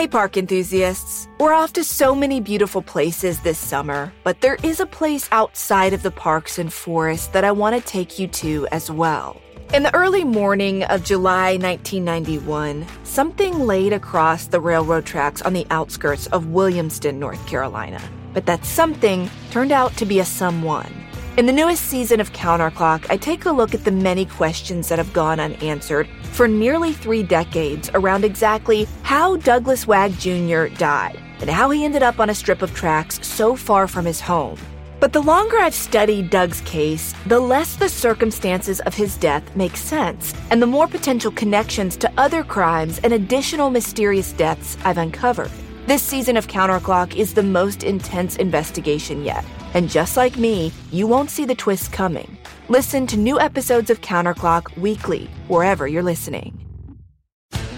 Hey, 0.00 0.08
park 0.08 0.38
enthusiasts. 0.38 1.28
We're 1.38 1.52
off 1.52 1.74
to 1.74 1.84
so 1.84 2.14
many 2.14 2.40
beautiful 2.40 2.80
places 2.80 3.40
this 3.40 3.58
summer, 3.58 4.10
but 4.24 4.40
there 4.40 4.56
is 4.62 4.80
a 4.80 4.86
place 4.86 5.28
outside 5.30 5.92
of 5.92 6.02
the 6.02 6.10
parks 6.10 6.58
and 6.58 6.72
forests 6.72 7.26
that 7.26 7.44
I 7.44 7.52
want 7.52 7.76
to 7.76 7.86
take 7.86 8.18
you 8.18 8.26
to 8.28 8.66
as 8.72 8.90
well. 8.90 9.38
In 9.74 9.82
the 9.82 9.94
early 9.94 10.24
morning 10.24 10.84
of 10.84 11.04
July 11.04 11.58
1991, 11.58 12.86
something 13.04 13.58
laid 13.58 13.92
across 13.92 14.46
the 14.46 14.58
railroad 14.58 15.04
tracks 15.04 15.42
on 15.42 15.52
the 15.52 15.66
outskirts 15.70 16.28
of 16.28 16.46
Williamston, 16.46 17.16
North 17.16 17.46
Carolina. 17.46 18.00
But 18.32 18.46
that 18.46 18.64
something 18.64 19.28
turned 19.50 19.70
out 19.70 19.94
to 19.98 20.06
be 20.06 20.20
a 20.20 20.24
someone. 20.24 20.94
In 21.40 21.46
the 21.46 21.52
newest 21.52 21.86
season 21.86 22.20
of 22.20 22.34
Counterclock, 22.34 23.06
I 23.08 23.16
take 23.16 23.46
a 23.46 23.50
look 23.50 23.72
at 23.72 23.82
the 23.82 23.90
many 23.90 24.26
questions 24.26 24.90
that 24.90 24.98
have 24.98 25.14
gone 25.14 25.40
unanswered 25.40 26.06
for 26.32 26.46
nearly 26.46 26.92
three 26.92 27.22
decades 27.22 27.90
around 27.94 28.26
exactly 28.26 28.86
how 29.04 29.36
Douglas 29.36 29.86
Wag 29.86 30.12
Jr. 30.18 30.66
died 30.66 31.18
and 31.40 31.48
how 31.48 31.70
he 31.70 31.82
ended 31.82 32.02
up 32.02 32.20
on 32.20 32.28
a 32.28 32.34
strip 32.34 32.60
of 32.60 32.74
tracks 32.74 33.26
so 33.26 33.56
far 33.56 33.88
from 33.88 34.04
his 34.04 34.20
home. 34.20 34.58
But 35.00 35.14
the 35.14 35.22
longer 35.22 35.56
I've 35.56 35.72
studied 35.72 36.28
Doug's 36.28 36.60
case, 36.60 37.14
the 37.24 37.40
less 37.40 37.74
the 37.74 37.88
circumstances 37.88 38.80
of 38.80 38.92
his 38.92 39.16
death 39.16 39.56
make 39.56 39.78
sense, 39.78 40.34
and 40.50 40.60
the 40.60 40.66
more 40.66 40.88
potential 40.88 41.30
connections 41.30 41.96
to 41.96 42.12
other 42.18 42.44
crimes 42.44 43.00
and 43.02 43.14
additional 43.14 43.70
mysterious 43.70 44.34
deaths 44.34 44.76
I've 44.84 44.98
uncovered. 44.98 45.50
This 45.86 46.02
season 46.02 46.36
of 46.36 46.48
Counterclock 46.48 47.16
is 47.16 47.32
the 47.32 47.42
most 47.42 47.82
intense 47.82 48.36
investigation 48.36 49.24
yet. 49.24 49.42
And 49.74 49.88
just 49.88 50.16
like 50.16 50.36
me, 50.36 50.72
you 50.90 51.06
won't 51.06 51.30
see 51.30 51.44
the 51.44 51.54
twists 51.54 51.88
coming. 51.88 52.38
Listen 52.68 53.06
to 53.08 53.16
new 53.16 53.40
episodes 53.40 53.90
of 53.90 54.00
Counterclock 54.00 54.76
weekly, 54.76 55.28
wherever 55.48 55.86
you're 55.86 56.02
listening. 56.02 56.69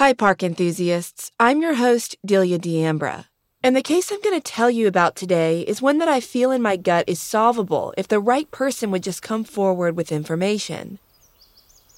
Hi, 0.00 0.14
park 0.14 0.42
enthusiasts. 0.42 1.30
I'm 1.38 1.60
your 1.60 1.74
host, 1.74 2.16
Delia 2.24 2.56
D'Ambra. 2.56 3.26
And 3.62 3.76
the 3.76 3.82
case 3.82 4.10
I'm 4.10 4.22
going 4.22 4.40
to 4.40 4.52
tell 4.52 4.70
you 4.70 4.86
about 4.86 5.14
today 5.14 5.60
is 5.60 5.82
one 5.82 5.98
that 5.98 6.08
I 6.08 6.20
feel 6.20 6.50
in 6.52 6.62
my 6.62 6.78
gut 6.78 7.04
is 7.06 7.20
solvable 7.20 7.92
if 7.98 8.08
the 8.08 8.18
right 8.18 8.50
person 8.50 8.90
would 8.90 9.02
just 9.02 9.20
come 9.20 9.44
forward 9.44 9.98
with 9.98 10.10
information. 10.10 11.00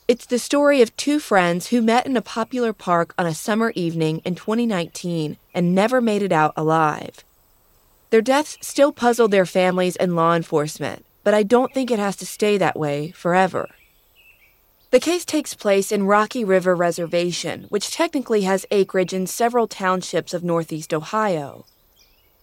It's 0.08 0.26
the 0.26 0.40
story 0.40 0.82
of 0.82 0.96
two 0.96 1.20
friends 1.20 1.68
who 1.68 1.80
met 1.80 2.04
in 2.04 2.16
a 2.16 2.22
popular 2.22 2.72
park 2.72 3.14
on 3.16 3.26
a 3.26 3.36
summer 3.36 3.70
evening 3.76 4.20
in 4.24 4.34
2019 4.34 5.36
and 5.54 5.72
never 5.72 6.00
made 6.00 6.22
it 6.22 6.32
out 6.32 6.54
alive. 6.56 7.22
Their 8.10 8.20
deaths 8.20 8.58
still 8.60 8.90
puzzle 8.90 9.28
their 9.28 9.46
families 9.46 9.94
and 9.94 10.16
law 10.16 10.34
enforcement, 10.34 11.04
but 11.22 11.34
I 11.34 11.44
don't 11.44 11.72
think 11.72 11.88
it 11.88 12.00
has 12.00 12.16
to 12.16 12.26
stay 12.26 12.58
that 12.58 12.76
way 12.76 13.12
forever. 13.12 13.68
The 14.92 15.00
case 15.00 15.24
takes 15.24 15.54
place 15.54 15.90
in 15.90 16.04
Rocky 16.04 16.44
River 16.44 16.74
Reservation, 16.74 17.64
which 17.70 17.90
technically 17.90 18.42
has 18.42 18.66
acreage 18.70 19.14
in 19.14 19.26
several 19.26 19.66
townships 19.66 20.34
of 20.34 20.44
northeast 20.44 20.92
Ohio. 20.92 21.64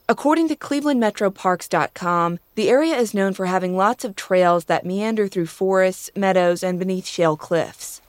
According 0.07 0.47
to 0.47 0.55
ClevelandMetroParks.com, 0.55 2.39
the 2.55 2.69
area 2.69 2.95
is 2.95 3.13
known 3.13 3.33
for 3.33 3.45
having 3.45 3.77
lots 3.77 4.03
of 4.03 4.15
trails 4.15 4.65
that 4.65 4.83
meander 4.83 5.27
through 5.27 5.45
forests, 5.45 6.09
meadows, 6.15 6.63
and 6.63 6.79
beneath 6.79 7.05
shale 7.05 7.37
cliffs. 7.37 8.01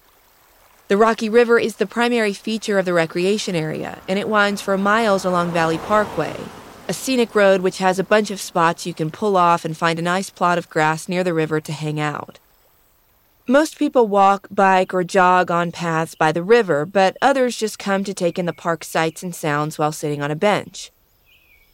The 0.89 0.97
Rocky 0.97 1.29
River 1.29 1.59
is 1.59 1.77
the 1.77 1.85
primary 1.85 2.33
feature 2.33 2.79
of 2.79 2.87
the 2.87 2.95
recreation 2.95 3.55
area, 3.55 3.99
and 4.09 4.19
it 4.19 4.27
winds 4.27 4.63
for 4.63 4.79
miles 4.79 5.27
along 5.27 5.51
Valley 5.51 5.77
Parkway, 5.77 6.35
a 6.89 6.95
scenic 6.95 7.35
road 7.35 7.61
which 7.61 7.77
has 7.77 7.99
a 7.99 8.05
bunch 8.05 8.31
of 8.31 8.41
spots 8.41 8.87
you 8.87 8.95
can 8.95 9.11
pull 9.11 9.37
off 9.37 9.67
and 9.67 9.77
find 9.77 9.99
a 9.99 10.03
nice 10.17 10.31
plot 10.31 10.57
of 10.57 10.71
grass 10.71 11.11
near 11.11 11.23
the 11.23 11.35
river 11.35 11.61
to 11.61 11.73
hang 11.73 12.01
out. 12.01 12.39
Most 13.51 13.81
people 13.81 14.07
walk, 14.07 14.47
bike, 14.49 14.95
or 14.95 15.03
jog 15.03 15.51
on 15.51 15.73
paths 15.73 16.15
by 16.15 16.31
the 16.31 16.41
river, 16.41 16.87
but 16.87 17.17
others 17.21 17.57
just 17.57 17.81
come 17.81 18.05
to 18.05 18.15
take 18.15 18.39
in 18.39 18.47
the 18.47 18.53
park's 18.53 18.87
sights 18.87 19.25
and 19.25 19.35
sounds 19.35 19.77
while 19.77 19.91
sitting 19.91 20.23
on 20.23 20.31
a 20.31 20.37
bench. 20.37 20.93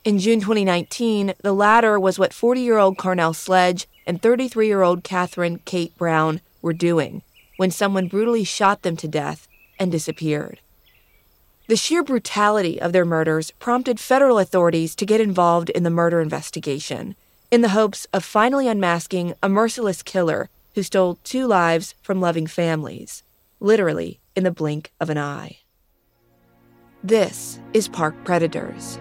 In 0.03 0.19
June 0.19 0.41
2019, 0.41 1.35
the 1.43 1.53
latter 1.53 2.01
was 2.01 2.19
what 2.19 2.33
40 2.33 2.63
year 2.63 2.79
old 2.79 2.97
Carnell 2.97 3.37
Sledge 3.37 3.87
and 4.07 4.23
33 4.23 4.67
year 4.67 4.81
old 4.81 5.05
Catherine 5.05 5.61
Kate 5.67 5.95
Brown 5.99 6.41
were 6.63 6.73
doing 6.73 7.21
when 7.59 7.71
someone 7.71 8.09
brutally 8.09 8.43
shot 8.43 8.81
them 8.81 8.97
to 8.97 9.07
death 9.07 9.47
and 9.79 9.93
disappeared. 9.93 10.61
The 11.69 11.77
sheer 11.77 12.03
brutality 12.03 12.81
of 12.81 12.95
their 12.95 13.05
murders 13.05 13.51
prompted 13.51 14.01
federal 14.01 14.39
authorities 14.39 14.95
to 14.95 15.05
get 15.05 15.21
involved 15.21 15.69
in 15.69 15.83
the 15.83 15.91
murder 15.91 16.23
investigation 16.23 17.17
in 17.51 17.61
the 17.61 17.77
hopes 17.77 18.07
of 18.15 18.25
finally 18.25 18.67
unmasking 18.67 19.35
a 19.43 19.49
merciless 19.51 20.03
killer 20.03 20.49
who 20.77 20.83
stole 20.83 21.19
two 21.25 21.47
lives 21.47 21.95
from 22.03 22.21
loving 22.21 22.47
families, 22.47 23.25
literally 23.59 24.21
in 24.37 24.45
the 24.45 24.51
blink 24.51 24.93
of 25.01 25.09
an 25.09 25.17
eye. 25.17 25.57
This 27.03 27.59
is 27.73 27.89
Park 27.89 28.15
Predators. 28.25 28.99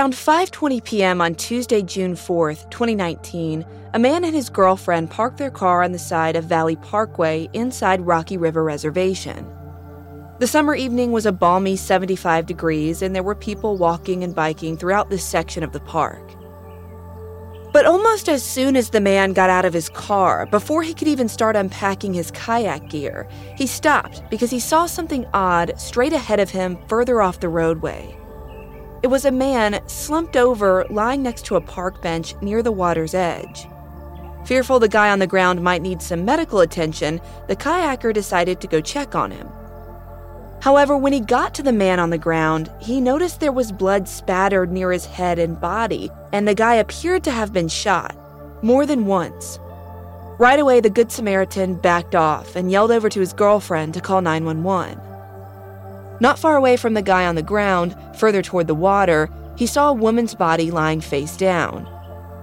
Around 0.00 0.14
5:20 0.14 0.82
p.m. 0.82 1.20
on 1.20 1.34
Tuesday, 1.34 1.82
June 1.82 2.14
4th, 2.14 2.70
2019, 2.70 3.66
a 3.92 3.98
man 3.98 4.24
and 4.24 4.34
his 4.34 4.48
girlfriend 4.48 5.10
parked 5.10 5.36
their 5.36 5.50
car 5.50 5.82
on 5.82 5.92
the 5.92 5.98
side 5.98 6.36
of 6.36 6.44
Valley 6.44 6.76
Parkway 6.76 7.50
inside 7.52 8.00
Rocky 8.00 8.38
River 8.38 8.64
Reservation. 8.64 9.46
The 10.38 10.46
summer 10.46 10.74
evening 10.74 11.12
was 11.12 11.26
a 11.26 11.32
balmy 11.32 11.76
75 11.76 12.46
degrees 12.46 13.02
and 13.02 13.14
there 13.14 13.22
were 13.22 13.34
people 13.34 13.76
walking 13.76 14.24
and 14.24 14.34
biking 14.34 14.78
throughout 14.78 15.10
this 15.10 15.22
section 15.22 15.62
of 15.62 15.72
the 15.72 15.80
park. 15.80 16.34
But 17.70 17.84
almost 17.84 18.30
as 18.30 18.42
soon 18.42 18.76
as 18.76 18.88
the 18.88 19.02
man 19.02 19.34
got 19.34 19.50
out 19.50 19.66
of 19.66 19.74
his 19.74 19.90
car, 19.90 20.46
before 20.46 20.82
he 20.82 20.94
could 20.94 21.08
even 21.08 21.28
start 21.28 21.56
unpacking 21.56 22.14
his 22.14 22.30
kayak 22.30 22.88
gear, 22.88 23.28
he 23.54 23.66
stopped 23.66 24.22
because 24.30 24.50
he 24.50 24.60
saw 24.60 24.86
something 24.86 25.26
odd 25.34 25.78
straight 25.78 26.14
ahead 26.14 26.40
of 26.40 26.48
him 26.48 26.78
further 26.88 27.20
off 27.20 27.40
the 27.40 27.50
roadway. 27.50 28.16
It 29.02 29.06
was 29.06 29.24
a 29.24 29.30
man 29.30 29.80
slumped 29.88 30.36
over, 30.36 30.84
lying 30.90 31.22
next 31.22 31.46
to 31.46 31.56
a 31.56 31.60
park 31.60 32.02
bench 32.02 32.34
near 32.42 32.62
the 32.62 32.72
water's 32.72 33.14
edge. 33.14 33.66
Fearful 34.44 34.78
the 34.78 34.88
guy 34.88 35.10
on 35.10 35.20
the 35.20 35.26
ground 35.26 35.62
might 35.62 35.80
need 35.80 36.02
some 36.02 36.24
medical 36.24 36.60
attention, 36.60 37.20
the 37.48 37.56
kayaker 37.56 38.12
decided 38.12 38.60
to 38.60 38.66
go 38.66 38.80
check 38.80 39.14
on 39.14 39.30
him. 39.30 39.48
However, 40.60 40.98
when 40.98 41.14
he 41.14 41.20
got 41.20 41.54
to 41.54 41.62
the 41.62 41.72
man 41.72 41.98
on 41.98 42.10
the 42.10 42.18
ground, 42.18 42.70
he 42.78 43.00
noticed 43.00 43.40
there 43.40 43.52
was 43.52 43.72
blood 43.72 44.06
spattered 44.06 44.70
near 44.70 44.92
his 44.92 45.06
head 45.06 45.38
and 45.38 45.58
body, 45.58 46.10
and 46.32 46.46
the 46.46 46.54
guy 46.54 46.74
appeared 46.74 47.24
to 47.24 47.30
have 47.30 47.54
been 47.54 47.68
shot, 47.68 48.14
more 48.62 48.84
than 48.84 49.06
once. 49.06 49.58
Right 50.38 50.58
away, 50.60 50.80
the 50.80 50.90
Good 50.90 51.10
Samaritan 51.10 51.76
backed 51.76 52.14
off 52.14 52.54
and 52.54 52.70
yelled 52.70 52.90
over 52.90 53.08
to 53.08 53.20
his 53.20 53.32
girlfriend 53.32 53.94
to 53.94 54.00
call 54.02 54.20
911. 54.20 55.00
Not 56.20 56.38
far 56.38 56.56
away 56.56 56.76
from 56.76 56.94
the 56.94 57.02
guy 57.02 57.26
on 57.26 57.34
the 57.34 57.42
ground, 57.42 57.96
further 58.16 58.42
toward 58.42 58.66
the 58.66 58.74
water, 58.74 59.30
he 59.56 59.66
saw 59.66 59.90
a 59.90 59.94
woman's 59.94 60.34
body 60.34 60.70
lying 60.70 61.00
face 61.00 61.36
down. 61.36 61.88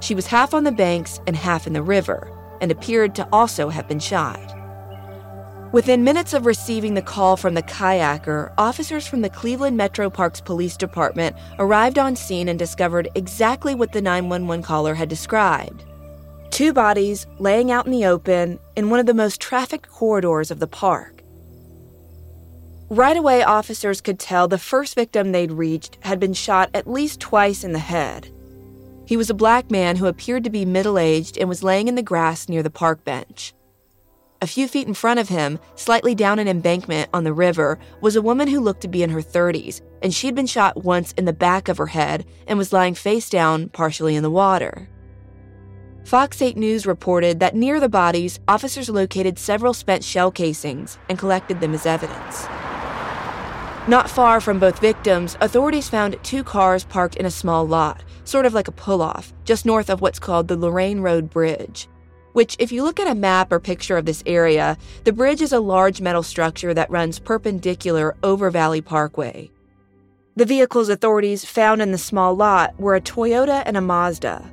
She 0.01 0.15
was 0.15 0.27
half 0.27 0.53
on 0.53 0.63
the 0.63 0.71
banks 0.71 1.19
and 1.27 1.35
half 1.35 1.67
in 1.67 1.73
the 1.73 1.81
river, 1.81 2.31
and 2.59 2.71
appeared 2.71 3.15
to 3.15 3.27
also 3.31 3.69
have 3.69 3.87
been 3.87 3.99
shot. 3.99 4.53
Within 5.71 6.03
minutes 6.03 6.33
of 6.33 6.45
receiving 6.45 6.93
the 6.93 7.01
call 7.01 7.37
from 7.37 7.53
the 7.53 7.61
kayaker, 7.61 8.53
officers 8.57 9.05
from 9.05 9.21
the 9.21 9.29
Cleveland 9.29 9.77
Metro 9.77 10.09
Parks 10.09 10.41
Police 10.41 10.77
Department 10.77 11.35
arrived 11.59 11.99
on 11.99 12.15
scene 12.15 12.47
and 12.47 12.57
discovered 12.57 13.09
exactly 13.15 13.75
what 13.75 13.91
the 13.91 14.01
911 14.01 14.63
caller 14.63 14.95
had 14.95 15.09
described 15.09 15.83
two 16.57 16.73
bodies 16.73 17.27
laying 17.37 17.69
out 17.71 17.85
in 17.85 17.91
the 17.91 18.05
open 18.05 18.59
in 18.75 18.89
one 18.89 18.99
of 18.99 19.05
the 19.05 19.13
most 19.13 19.39
trafficked 19.39 19.87
corridors 19.89 20.49
of 20.49 20.59
the 20.59 20.65
park. 20.65 21.16
Right 22.89 23.17
away, 23.17 23.43
officers 23.43 23.99
could 23.99 24.17
tell 24.17 24.47
the 24.47 24.57
first 24.57 24.95
victim 24.95 25.31
they'd 25.33 25.51
reached 25.51 25.97
had 26.01 26.21
been 26.21 26.33
shot 26.33 26.69
at 26.73 26.89
least 26.89 27.19
twice 27.19 27.65
in 27.65 27.73
the 27.73 27.79
head. 27.79 28.31
He 29.05 29.17
was 29.17 29.29
a 29.29 29.33
black 29.33 29.69
man 29.69 29.97
who 29.97 30.05
appeared 30.05 30.45
to 30.45 30.49
be 30.49 30.63
middle 30.63 30.97
aged 30.97 31.37
and 31.37 31.49
was 31.49 31.63
laying 31.63 31.89
in 31.89 31.95
the 31.95 32.01
grass 32.01 32.47
near 32.47 32.63
the 32.63 32.69
park 32.69 33.03
bench. 33.03 33.53
A 34.41 34.47
few 34.47 34.69
feet 34.69 34.87
in 34.87 34.93
front 34.93 35.19
of 35.19 35.27
him, 35.27 35.59
slightly 35.75 36.15
down 36.15 36.39
an 36.39 36.47
embankment 36.47 37.09
on 37.13 37.25
the 37.25 37.33
river, 37.33 37.77
was 37.99 38.15
a 38.15 38.21
woman 38.21 38.47
who 38.47 38.61
looked 38.61 38.81
to 38.81 38.87
be 38.87 39.03
in 39.03 39.09
her 39.09 39.21
30s, 39.21 39.81
and 40.01 40.13
she'd 40.13 40.35
been 40.35 40.45
shot 40.45 40.83
once 40.83 41.11
in 41.13 41.25
the 41.25 41.33
back 41.33 41.67
of 41.67 41.77
her 41.77 41.87
head 41.87 42.25
and 42.47 42.57
was 42.57 42.71
lying 42.71 42.93
face 42.93 43.29
down, 43.29 43.67
partially 43.69 44.15
in 44.15 44.23
the 44.23 44.31
water. 44.31 44.87
Fox 46.05 46.41
8 46.41 46.55
News 46.55 46.85
reported 46.85 47.41
that 47.41 47.55
near 47.55 47.81
the 47.81 47.89
bodies, 47.89 48.39
officers 48.47 48.89
located 48.89 49.37
several 49.37 49.73
spent 49.73 50.05
shell 50.05 50.31
casings 50.31 50.97
and 51.09 51.19
collected 51.19 51.59
them 51.59 51.73
as 51.73 51.85
evidence. 51.85 52.47
Not 53.87 54.09
far 54.09 54.41
from 54.41 54.59
both 54.59 54.79
victims, 54.79 55.37
authorities 55.39 55.89
found 55.89 56.21
two 56.23 56.43
cars 56.43 56.83
parked 56.83 57.15
in 57.15 57.25
a 57.25 57.31
small 57.31 57.65
lot, 57.65 58.03
sort 58.25 58.45
of 58.45 58.53
like 58.53 58.67
a 58.67 58.73
pull 58.73 59.01
off, 59.01 59.33
just 59.45 59.65
north 59.65 59.89
of 59.89 60.01
what's 60.01 60.19
called 60.19 60.47
the 60.47 60.57
Lorain 60.57 60.99
Road 60.99 61.29
Bridge 61.29 61.87
which, 62.37 62.55
if 62.59 62.71
you 62.71 62.83
look 62.83 62.99
at 62.99 63.07
a 63.07 63.15
map 63.15 63.51
or 63.51 63.59
picture 63.59 63.97
of 63.97 64.05
this 64.05 64.21
area, 64.27 64.77
the 65.05 65.11
bridge 65.11 65.41
is 65.41 65.53
a 65.53 65.59
large 65.59 66.01
metal 66.01 66.21
structure 66.21 66.71
that 66.71 66.91
runs 66.91 67.17
perpendicular 67.17 68.15
over 68.21 68.51
Valley 68.51 68.79
Parkway. 68.79 69.49
The 70.35 70.45
vehicles 70.45 70.87
authorities 70.87 71.43
found 71.43 71.81
in 71.81 71.91
the 71.91 71.97
small 71.97 72.35
lot 72.35 72.79
were 72.79 72.95
a 72.95 73.01
Toyota 73.01 73.63
and 73.65 73.75
a 73.75 73.81
Mazda. 73.81 74.47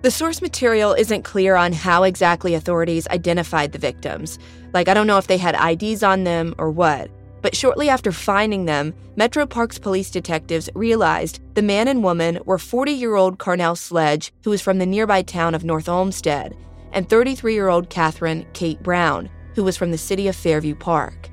The 0.00 0.10
source 0.10 0.40
material 0.40 0.94
isn't 0.94 1.24
clear 1.24 1.56
on 1.56 1.74
how 1.74 2.04
exactly 2.04 2.54
authorities 2.54 3.06
identified 3.08 3.72
the 3.72 3.78
victims. 3.78 4.38
Like, 4.72 4.88
I 4.88 4.94
don't 4.94 5.06
know 5.06 5.18
if 5.18 5.26
they 5.26 5.36
had 5.36 5.54
IDs 5.54 6.02
on 6.02 6.24
them 6.24 6.54
or 6.56 6.70
what. 6.70 7.10
But 7.42 7.56
shortly 7.56 7.88
after 7.88 8.12
finding 8.12 8.64
them, 8.64 8.94
Metro 9.16 9.44
Parks 9.44 9.78
police 9.78 10.10
detectives 10.10 10.70
realized 10.74 11.40
the 11.54 11.62
man 11.62 11.88
and 11.88 12.02
woman 12.02 12.38
were 12.44 12.58
40 12.58 12.92
year 12.92 13.16
old 13.16 13.38
Carnell 13.38 13.76
Sledge, 13.76 14.32
who 14.44 14.50
was 14.50 14.62
from 14.62 14.78
the 14.78 14.86
nearby 14.86 15.22
town 15.22 15.54
of 15.54 15.64
North 15.64 15.88
Olmsted, 15.88 16.56
and 16.92 17.08
33 17.08 17.52
year 17.52 17.68
old 17.68 17.90
Catherine 17.90 18.46
Kate 18.52 18.82
Brown, 18.82 19.28
who 19.54 19.64
was 19.64 19.76
from 19.76 19.90
the 19.90 19.98
city 19.98 20.28
of 20.28 20.36
Fairview 20.36 20.76
Park. 20.76 21.30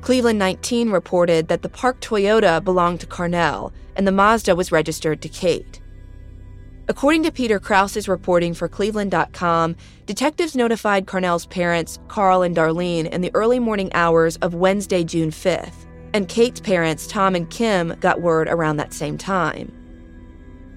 Cleveland 0.00 0.38
19 0.38 0.90
reported 0.90 1.48
that 1.48 1.62
the 1.62 1.68
park 1.68 2.00
Toyota 2.00 2.64
belonged 2.64 3.00
to 3.00 3.06
Carnell 3.06 3.72
and 3.96 4.06
the 4.06 4.12
Mazda 4.12 4.54
was 4.54 4.72
registered 4.72 5.20
to 5.20 5.28
Kate. 5.28 5.77
According 6.90 7.22
to 7.24 7.30
Peter 7.30 7.60
Krouse's 7.60 8.08
reporting 8.08 8.54
for 8.54 8.66
Cleveland.com, 8.66 9.76
detectives 10.06 10.56
notified 10.56 11.06
Carnell's 11.06 11.44
parents, 11.44 11.98
Carl 12.08 12.40
and 12.40 12.56
Darlene, 12.56 13.06
in 13.06 13.20
the 13.20 13.30
early 13.34 13.58
morning 13.58 13.90
hours 13.92 14.36
of 14.38 14.54
Wednesday, 14.54 15.04
June 15.04 15.30
5th, 15.30 15.84
and 16.14 16.28
Kate's 16.28 16.60
parents, 16.60 17.06
Tom 17.06 17.34
and 17.34 17.50
Kim, 17.50 17.94
got 18.00 18.22
word 18.22 18.48
around 18.48 18.78
that 18.78 18.94
same 18.94 19.18
time. 19.18 19.70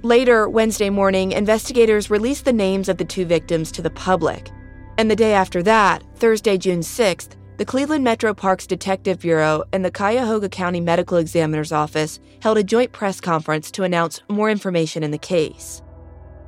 Later, 0.03 0.49
Wednesday 0.49 0.89
morning, 0.89 1.31
investigators 1.31 2.09
released 2.09 2.43
the 2.43 2.51
names 2.51 2.89
of 2.89 2.97
the 2.97 3.05
two 3.05 3.23
victims 3.23 3.71
to 3.71 3.81
the 3.81 3.89
public. 3.89 4.49
And 4.97 5.09
the 5.09 5.15
day 5.15 5.31
after 5.31 5.63
that, 5.63 6.03
Thursday, 6.17 6.57
June 6.57 6.81
6th, 6.81 7.37
the 7.55 7.65
Cleveland 7.65 8.03
Metro 8.03 8.33
Parks 8.33 8.67
Detective 8.67 9.19
Bureau 9.19 9.63
and 9.71 9.85
the 9.85 9.91
Cuyahoga 9.91 10.49
County 10.49 10.81
Medical 10.81 11.17
Examiner's 11.19 11.71
Office 11.71 12.19
held 12.41 12.57
a 12.57 12.63
joint 12.65 12.91
press 12.91 13.21
conference 13.21 13.71
to 13.71 13.83
announce 13.83 14.19
more 14.27 14.49
information 14.49 15.03
in 15.03 15.11
the 15.11 15.17
case. 15.17 15.81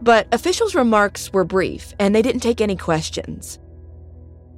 But 0.03 0.27
officials' 0.33 0.75
remarks 0.75 1.31
were 1.31 1.45
brief, 1.45 1.94
and 1.97 2.13
they 2.13 2.21
didn't 2.21 2.41
take 2.41 2.59
any 2.59 2.75
questions. 2.75 3.57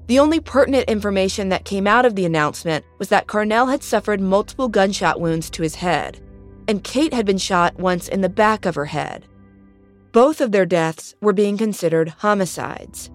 The 0.07 0.17
only 0.17 0.39
pertinent 0.39 0.89
information 0.89 1.49
that 1.49 1.65
came 1.65 1.85
out 1.85 2.03
of 2.03 2.15
the 2.15 2.25
announcement 2.25 2.83
was 2.97 3.09
that 3.09 3.27
Carnell 3.27 3.69
had 3.69 3.83
suffered 3.83 4.19
multiple 4.19 4.67
gunshot 4.67 5.21
wounds 5.21 5.51
to 5.51 5.61
his 5.61 5.75
head, 5.75 6.19
and 6.67 6.83
Kate 6.83 7.13
had 7.13 7.27
been 7.27 7.37
shot 7.37 7.77
once 7.77 8.07
in 8.07 8.21
the 8.21 8.29
back 8.29 8.65
of 8.65 8.73
her 8.73 8.85
head. 8.85 9.27
Both 10.13 10.41
of 10.41 10.51
their 10.51 10.65
deaths 10.65 11.13
were 11.21 11.33
being 11.33 11.57
considered 11.59 12.09
homicides. 12.09 13.11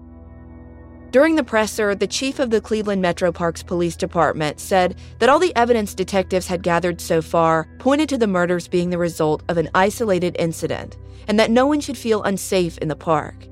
During 1.11 1.35
the 1.35 1.43
presser, 1.43 1.93
the 1.93 2.07
chief 2.07 2.39
of 2.39 2.51
the 2.51 2.61
Cleveland 2.61 3.01
Metro 3.01 3.33
Parks 3.33 3.61
Police 3.61 3.97
Department 3.97 4.61
said 4.61 4.95
that 5.19 5.27
all 5.27 5.39
the 5.39 5.53
evidence 5.57 5.93
detectives 5.93 6.47
had 6.47 6.63
gathered 6.63 7.01
so 7.01 7.21
far 7.21 7.67
pointed 7.79 8.07
to 8.09 8.17
the 8.17 8.27
murders 8.27 8.69
being 8.69 8.89
the 8.89 8.97
result 8.97 9.43
of 9.49 9.57
an 9.57 9.69
isolated 9.75 10.37
incident 10.39 10.97
and 11.27 11.37
that 11.37 11.51
no 11.51 11.67
one 11.67 11.81
should 11.81 11.97
feel 11.97 12.23
unsafe 12.23 12.77
in 12.77 12.87
the 12.87 12.95
park. 12.95 13.45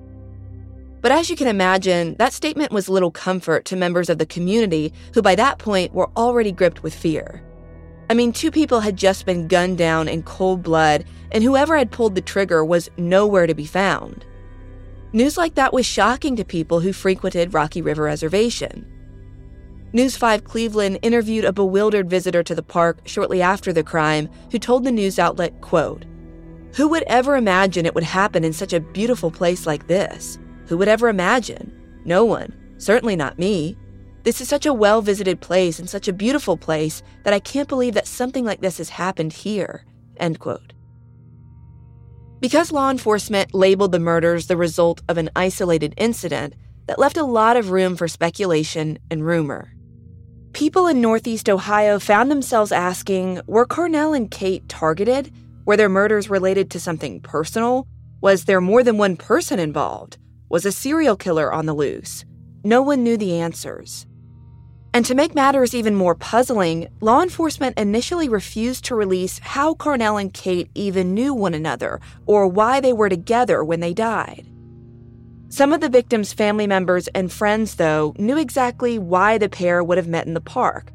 But 1.01 1.11
as 1.11 1.29
you 1.29 1.35
can 1.35 1.47
imagine, 1.47 2.15
that 2.15 2.31
statement 2.31 2.71
was 2.71 2.87
little 2.87 3.11
comfort 3.11 3.65
to 3.65 3.75
members 3.75 4.09
of 4.09 4.19
the 4.19 4.25
community 4.25 4.93
who 5.13 5.21
by 5.21 5.35
that 5.35 5.59
point 5.59 5.93
were 5.93 6.09
already 6.15 6.53
gripped 6.53 6.81
with 6.81 6.95
fear. 6.95 7.43
I 8.09 8.13
mean, 8.13 8.31
two 8.31 8.51
people 8.51 8.79
had 8.79 8.95
just 8.95 9.25
been 9.25 9.49
gunned 9.49 9.77
down 9.77 10.07
in 10.07 10.23
cold 10.23 10.63
blood, 10.63 11.03
and 11.33 11.43
whoever 11.43 11.77
had 11.77 11.91
pulled 11.91 12.15
the 12.15 12.21
trigger 12.21 12.63
was 12.63 12.89
nowhere 12.97 13.47
to 13.47 13.53
be 13.53 13.65
found. 13.65 14.25
News 15.11 15.37
like 15.37 15.55
that 15.55 15.73
was 15.73 15.87
shocking 15.87 16.35
to 16.35 16.45
people 16.45 16.81
who 16.81 16.93
frequented 16.93 17.51
Rocky 17.51 17.81
River 17.81 18.03
Reservation. 18.03 18.85
News 19.91 20.15
5 20.15 20.43
Cleveland 20.43 20.99
interviewed 21.01 21.45
a 21.45 21.51
bewildered 21.51 22.07
visitor 22.07 22.43
to 22.43 22.53
the 22.53 22.61
park 22.61 22.99
shortly 23.05 23.41
after 23.41 23.73
the 23.73 23.83
crime 23.83 24.29
who 24.51 24.59
told 24.59 24.83
the 24.83 24.91
news 24.91 25.17
outlet, 25.17 25.61
quote, 25.61 26.05
Who 26.75 26.87
would 26.89 27.01
ever 27.07 27.37
imagine 27.37 27.87
it 27.87 27.95
would 27.95 28.03
happen 28.03 28.43
in 28.43 28.53
such 28.53 28.71
a 28.71 28.79
beautiful 28.79 29.31
place 29.31 29.65
like 29.65 29.87
this? 29.87 30.37
Who 30.67 30.77
would 30.77 30.87
ever 30.87 31.09
imagine? 31.09 31.73
No 32.05 32.23
one. 32.23 32.55
Certainly 32.77 33.15
not 33.15 33.39
me. 33.39 33.75
This 34.21 34.41
is 34.41 34.47
such 34.47 34.67
a 34.67 34.73
well 34.73 35.01
visited 35.01 35.41
place 35.41 35.79
and 35.79 35.89
such 35.89 36.07
a 36.07 36.13
beautiful 36.13 36.55
place 36.55 37.01
that 37.23 37.33
I 37.33 37.39
can't 37.39 37.67
believe 37.67 37.95
that 37.95 38.05
something 38.05 38.45
like 38.45 38.61
this 38.61 38.77
has 38.77 38.89
happened 38.89 39.33
here. 39.33 39.85
End 40.17 40.39
quote. 40.39 40.73
Because 42.39 42.71
law 42.71 42.89
enforcement 42.89 43.53
labeled 43.53 43.91
the 43.91 43.99
murders 43.99 44.47
the 44.47 44.57
result 44.57 45.01
of 45.09 45.17
an 45.17 45.29
isolated 45.35 45.93
incident, 45.97 46.53
that 46.89 46.97
left 46.97 47.17
a 47.17 47.23
lot 47.23 47.55
of 47.55 47.69
room 47.69 47.95
for 47.95 48.07
speculation 48.07 48.97
and 49.11 49.23
rumor. 49.23 49.71
People 50.53 50.87
in 50.87 51.01
Northeast 51.01 51.47
Ohio 51.47 51.99
found 51.99 52.31
themselves 52.31 52.71
asking 52.71 53.41
were 53.45 53.67
Carnell 53.67 54.17
and 54.17 54.31
Kate 54.31 54.67
targeted? 54.67 55.31
Were 55.65 55.77
their 55.77 55.87
murders 55.87 56.31
related 56.31 56.71
to 56.71 56.79
something 56.79 57.21
personal? 57.21 57.85
Was 58.21 58.45
there 58.45 58.59
more 58.59 58.83
than 58.83 58.97
one 58.97 59.17
person 59.17 59.59
involved? 59.59 60.17
Was 60.49 60.65
a 60.65 60.71
serial 60.71 61.15
killer 61.15 61.53
on 61.53 61.67
the 61.67 61.75
loose? 61.75 62.25
No 62.63 62.81
one 62.81 63.03
knew 63.03 63.17
the 63.17 63.35
answers. 63.35 64.07
And 64.93 65.05
to 65.05 65.13
make 65.13 65.35
matters 65.35 65.75
even 65.75 65.93
more 65.95 66.15
puzzling, 66.15 66.87
law 66.99 67.21
enforcement 67.21 67.77
initially 67.77 68.27
refused 68.27 68.85
to 68.85 68.95
release 68.95 69.39
how 69.39 69.75
Carnell 69.75 70.19
and 70.19 70.33
Kate 70.33 70.69
even 70.73 71.13
knew 71.13 71.33
one 71.33 71.53
another 71.53 72.01
or 72.25 72.47
why 72.47 72.79
they 72.79 72.93
were 72.93 73.09
together 73.09 73.63
when 73.63 73.81
they 73.81 73.93
died. 73.93 74.47
Some 75.49 75.73
of 75.73 75.81
the 75.81 75.89
victims' 75.89 76.33
family 76.33 76.67
members 76.67 77.07
and 77.09 77.31
friends, 77.31 77.75
though, 77.75 78.13
knew 78.17 78.37
exactly 78.37 78.99
why 78.99 79.37
the 79.37 79.49
pair 79.49 79.83
would 79.83 79.97
have 79.97 80.07
met 80.07 80.27
in 80.27 80.33
the 80.33 80.41
park. 80.41 80.91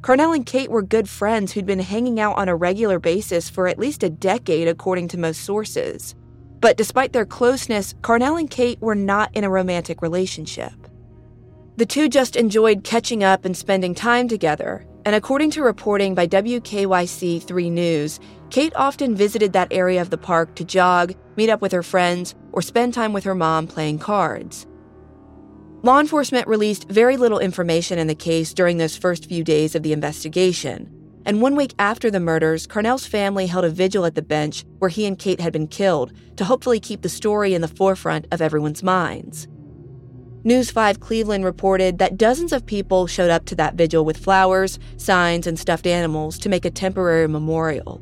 Carnell 0.00 0.34
and 0.34 0.46
Kate 0.46 0.70
were 0.70 0.82
good 0.82 1.08
friends 1.08 1.52
who'd 1.52 1.66
been 1.66 1.80
hanging 1.80 2.20
out 2.20 2.36
on 2.36 2.48
a 2.48 2.54
regular 2.54 3.00
basis 3.00 3.48
for 3.48 3.66
at 3.66 3.78
least 3.78 4.04
a 4.04 4.10
decade, 4.10 4.68
according 4.68 5.08
to 5.08 5.18
most 5.18 5.42
sources. 5.42 6.14
But 6.60 6.76
despite 6.76 7.12
their 7.12 7.26
closeness, 7.26 7.94
Carnell 8.02 8.38
and 8.38 8.48
Kate 8.50 8.80
were 8.80 8.94
not 8.94 9.34
in 9.34 9.42
a 9.42 9.50
romantic 9.50 10.02
relationship. 10.02 10.85
The 11.76 11.84
two 11.84 12.08
just 12.08 12.36
enjoyed 12.36 12.84
catching 12.84 13.22
up 13.22 13.44
and 13.44 13.54
spending 13.54 13.94
time 13.94 14.28
together, 14.28 14.86
and 15.04 15.14
according 15.14 15.50
to 15.52 15.62
reporting 15.62 16.14
by 16.14 16.26
WKYC 16.26 17.42
3 17.42 17.70
News, 17.70 18.18
Kate 18.48 18.72
often 18.74 19.14
visited 19.14 19.52
that 19.52 19.70
area 19.70 20.00
of 20.00 20.08
the 20.08 20.16
park 20.16 20.54
to 20.54 20.64
jog, 20.64 21.14
meet 21.36 21.50
up 21.50 21.60
with 21.60 21.72
her 21.72 21.82
friends, 21.82 22.34
or 22.52 22.62
spend 22.62 22.94
time 22.94 23.12
with 23.12 23.24
her 23.24 23.34
mom 23.34 23.66
playing 23.66 23.98
cards. 23.98 24.66
Law 25.82 26.00
enforcement 26.00 26.48
released 26.48 26.88
very 26.88 27.18
little 27.18 27.40
information 27.40 27.98
in 27.98 28.06
the 28.06 28.14
case 28.14 28.54
during 28.54 28.78
those 28.78 28.96
first 28.96 29.26
few 29.26 29.44
days 29.44 29.74
of 29.74 29.82
the 29.82 29.92
investigation. 29.92 30.90
And 31.26 31.42
one 31.42 31.56
week 31.56 31.74
after 31.78 32.10
the 32.10 32.20
murders, 32.20 32.66
Carnell's 32.66 33.04
family 33.04 33.48
held 33.48 33.66
a 33.66 33.68
vigil 33.68 34.06
at 34.06 34.14
the 34.14 34.22
bench 34.22 34.64
where 34.78 34.88
he 34.88 35.04
and 35.04 35.18
Kate 35.18 35.40
had 35.40 35.52
been 35.52 35.68
killed 35.68 36.14
to 36.36 36.44
hopefully 36.44 36.80
keep 36.80 37.02
the 37.02 37.10
story 37.10 37.52
in 37.52 37.60
the 37.60 37.68
forefront 37.68 38.26
of 38.32 38.40
everyone's 38.40 38.82
minds. 38.82 39.46
News 40.46 40.70
5 40.70 41.00
Cleveland 41.00 41.44
reported 41.44 41.98
that 41.98 42.16
dozens 42.16 42.52
of 42.52 42.64
people 42.64 43.08
showed 43.08 43.30
up 43.30 43.46
to 43.46 43.56
that 43.56 43.74
vigil 43.74 44.04
with 44.04 44.16
flowers, 44.16 44.78
signs, 44.96 45.44
and 45.44 45.58
stuffed 45.58 45.88
animals 45.88 46.38
to 46.38 46.48
make 46.48 46.64
a 46.64 46.70
temporary 46.70 47.26
memorial. 47.26 48.00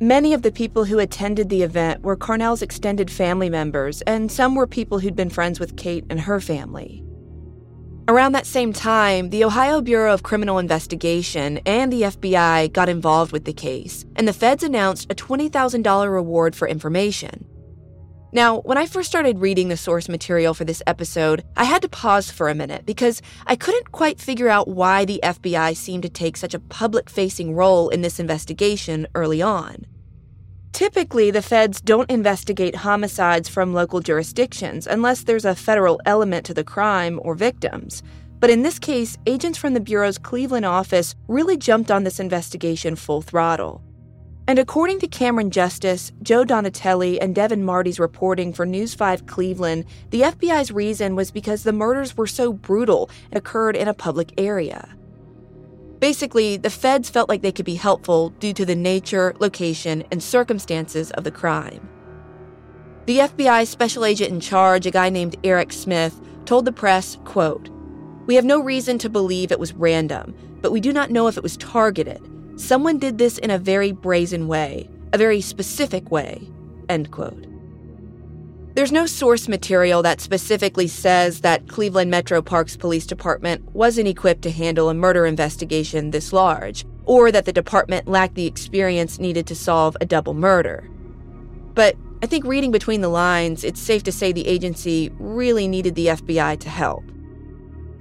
Many 0.00 0.32
of 0.32 0.40
the 0.40 0.52
people 0.52 0.86
who 0.86 0.98
attended 0.98 1.50
the 1.50 1.60
event 1.60 2.00
were 2.00 2.16
Carnell's 2.16 2.62
extended 2.62 3.10
family 3.10 3.50
members, 3.50 4.00
and 4.06 4.32
some 4.32 4.54
were 4.54 4.66
people 4.66 5.00
who'd 5.00 5.14
been 5.14 5.28
friends 5.28 5.60
with 5.60 5.76
Kate 5.76 6.06
and 6.08 6.20
her 6.20 6.40
family. 6.40 7.04
Around 8.08 8.32
that 8.32 8.46
same 8.46 8.72
time, 8.72 9.28
the 9.28 9.44
Ohio 9.44 9.82
Bureau 9.82 10.14
of 10.14 10.22
Criminal 10.22 10.56
Investigation 10.56 11.58
and 11.66 11.92
the 11.92 12.04
FBI 12.04 12.72
got 12.72 12.88
involved 12.88 13.32
with 13.32 13.44
the 13.44 13.52
case, 13.52 14.06
and 14.16 14.26
the 14.26 14.32
feds 14.32 14.62
announced 14.62 15.12
a 15.12 15.14
$20,000 15.14 16.10
reward 16.10 16.56
for 16.56 16.66
information. 16.66 17.49
Now, 18.32 18.60
when 18.60 18.78
I 18.78 18.86
first 18.86 19.08
started 19.08 19.40
reading 19.40 19.68
the 19.68 19.76
source 19.76 20.08
material 20.08 20.54
for 20.54 20.64
this 20.64 20.82
episode, 20.86 21.42
I 21.56 21.64
had 21.64 21.82
to 21.82 21.88
pause 21.88 22.30
for 22.30 22.48
a 22.48 22.54
minute 22.54 22.86
because 22.86 23.20
I 23.46 23.56
couldn't 23.56 23.90
quite 23.90 24.20
figure 24.20 24.48
out 24.48 24.68
why 24.68 25.04
the 25.04 25.20
FBI 25.22 25.76
seemed 25.76 26.04
to 26.04 26.08
take 26.08 26.36
such 26.36 26.54
a 26.54 26.60
public 26.60 27.10
facing 27.10 27.56
role 27.56 27.88
in 27.88 28.02
this 28.02 28.20
investigation 28.20 29.08
early 29.16 29.42
on. 29.42 29.84
Typically, 30.72 31.32
the 31.32 31.42
feds 31.42 31.80
don't 31.80 32.08
investigate 32.08 32.76
homicides 32.76 33.48
from 33.48 33.74
local 33.74 33.98
jurisdictions 33.98 34.86
unless 34.86 35.24
there's 35.24 35.44
a 35.44 35.56
federal 35.56 36.00
element 36.06 36.46
to 36.46 36.54
the 36.54 36.62
crime 36.62 37.18
or 37.24 37.34
victims. 37.34 38.00
But 38.38 38.50
in 38.50 38.62
this 38.62 38.78
case, 38.78 39.18
agents 39.26 39.58
from 39.58 39.74
the 39.74 39.80
Bureau's 39.80 40.18
Cleveland 40.18 40.64
office 40.64 41.16
really 41.26 41.56
jumped 41.56 41.90
on 41.90 42.04
this 42.04 42.20
investigation 42.20 42.94
full 42.94 43.22
throttle. 43.22 43.82
And 44.50 44.58
according 44.58 44.98
to 44.98 45.06
Camryn 45.06 45.50
Justice, 45.50 46.10
Joe 46.24 46.44
Donatelli, 46.44 47.20
and 47.20 47.36
Devin 47.36 47.62
Marty's 47.62 48.00
reporting 48.00 48.52
for 48.52 48.66
News 48.66 48.94
5 48.94 49.26
Cleveland, 49.26 49.84
the 50.10 50.22
FBI's 50.22 50.72
reason 50.72 51.14
was 51.14 51.30
because 51.30 51.62
the 51.62 51.72
murders 51.72 52.16
were 52.16 52.26
so 52.26 52.52
brutal 52.52 53.08
and 53.30 53.38
occurred 53.38 53.76
in 53.76 53.86
a 53.86 53.94
public 53.94 54.32
area. 54.36 54.88
Basically, 56.00 56.56
the 56.56 56.68
feds 56.68 57.08
felt 57.08 57.28
like 57.28 57.42
they 57.42 57.52
could 57.52 57.64
be 57.64 57.76
helpful 57.76 58.30
due 58.40 58.52
to 58.54 58.66
the 58.66 58.74
nature, 58.74 59.36
location, 59.38 60.02
and 60.10 60.20
circumstances 60.20 61.12
of 61.12 61.22
the 61.22 61.30
crime. 61.30 61.88
The 63.06 63.18
FBI 63.18 63.68
special 63.68 64.04
agent 64.04 64.32
in 64.32 64.40
charge, 64.40 64.84
a 64.84 64.90
guy 64.90 65.10
named 65.10 65.36
Eric 65.44 65.72
Smith, 65.72 66.20
told 66.44 66.64
the 66.64 66.72
press, 66.72 67.18
quote, 67.24 67.70
"We 68.26 68.34
have 68.34 68.44
no 68.44 68.60
reason 68.60 68.98
to 68.98 69.08
believe 69.08 69.52
it 69.52 69.60
was 69.60 69.74
random, 69.74 70.34
but 70.60 70.72
we 70.72 70.80
do 70.80 70.92
not 70.92 71.12
know 71.12 71.28
if 71.28 71.36
it 71.36 71.44
was 71.44 71.56
targeted. 71.56 72.20
Someone 72.60 72.98
did 72.98 73.16
this 73.16 73.38
in 73.38 73.50
a 73.50 73.58
very 73.58 73.90
brazen 73.90 74.46
way, 74.46 74.86
a 75.14 75.18
very 75.18 75.40
specific 75.40 76.10
way. 76.10 76.46
End 76.90 77.10
quote. 77.10 77.46
There's 78.74 78.92
no 78.92 79.06
source 79.06 79.48
material 79.48 80.02
that 80.02 80.20
specifically 80.20 80.86
says 80.86 81.40
that 81.40 81.68
Cleveland 81.68 82.10
Metro 82.10 82.42
Parks 82.42 82.76
Police 82.76 83.06
Department 83.06 83.74
wasn't 83.74 84.08
equipped 84.08 84.42
to 84.42 84.50
handle 84.50 84.90
a 84.90 84.94
murder 84.94 85.24
investigation 85.24 86.10
this 86.10 86.34
large, 86.34 86.84
or 87.06 87.32
that 87.32 87.46
the 87.46 87.52
department 87.52 88.06
lacked 88.06 88.34
the 88.34 88.46
experience 88.46 89.18
needed 89.18 89.46
to 89.46 89.54
solve 89.56 89.96
a 90.02 90.06
double 90.06 90.34
murder. 90.34 90.86
But 91.72 91.96
I 92.22 92.26
think 92.26 92.44
reading 92.44 92.70
between 92.70 93.00
the 93.00 93.08
lines, 93.08 93.64
it's 93.64 93.80
safe 93.80 94.02
to 94.02 94.12
say 94.12 94.32
the 94.32 94.46
agency 94.46 95.10
really 95.18 95.66
needed 95.66 95.94
the 95.94 96.08
FBI 96.08 96.60
to 96.60 96.68
help. 96.68 97.04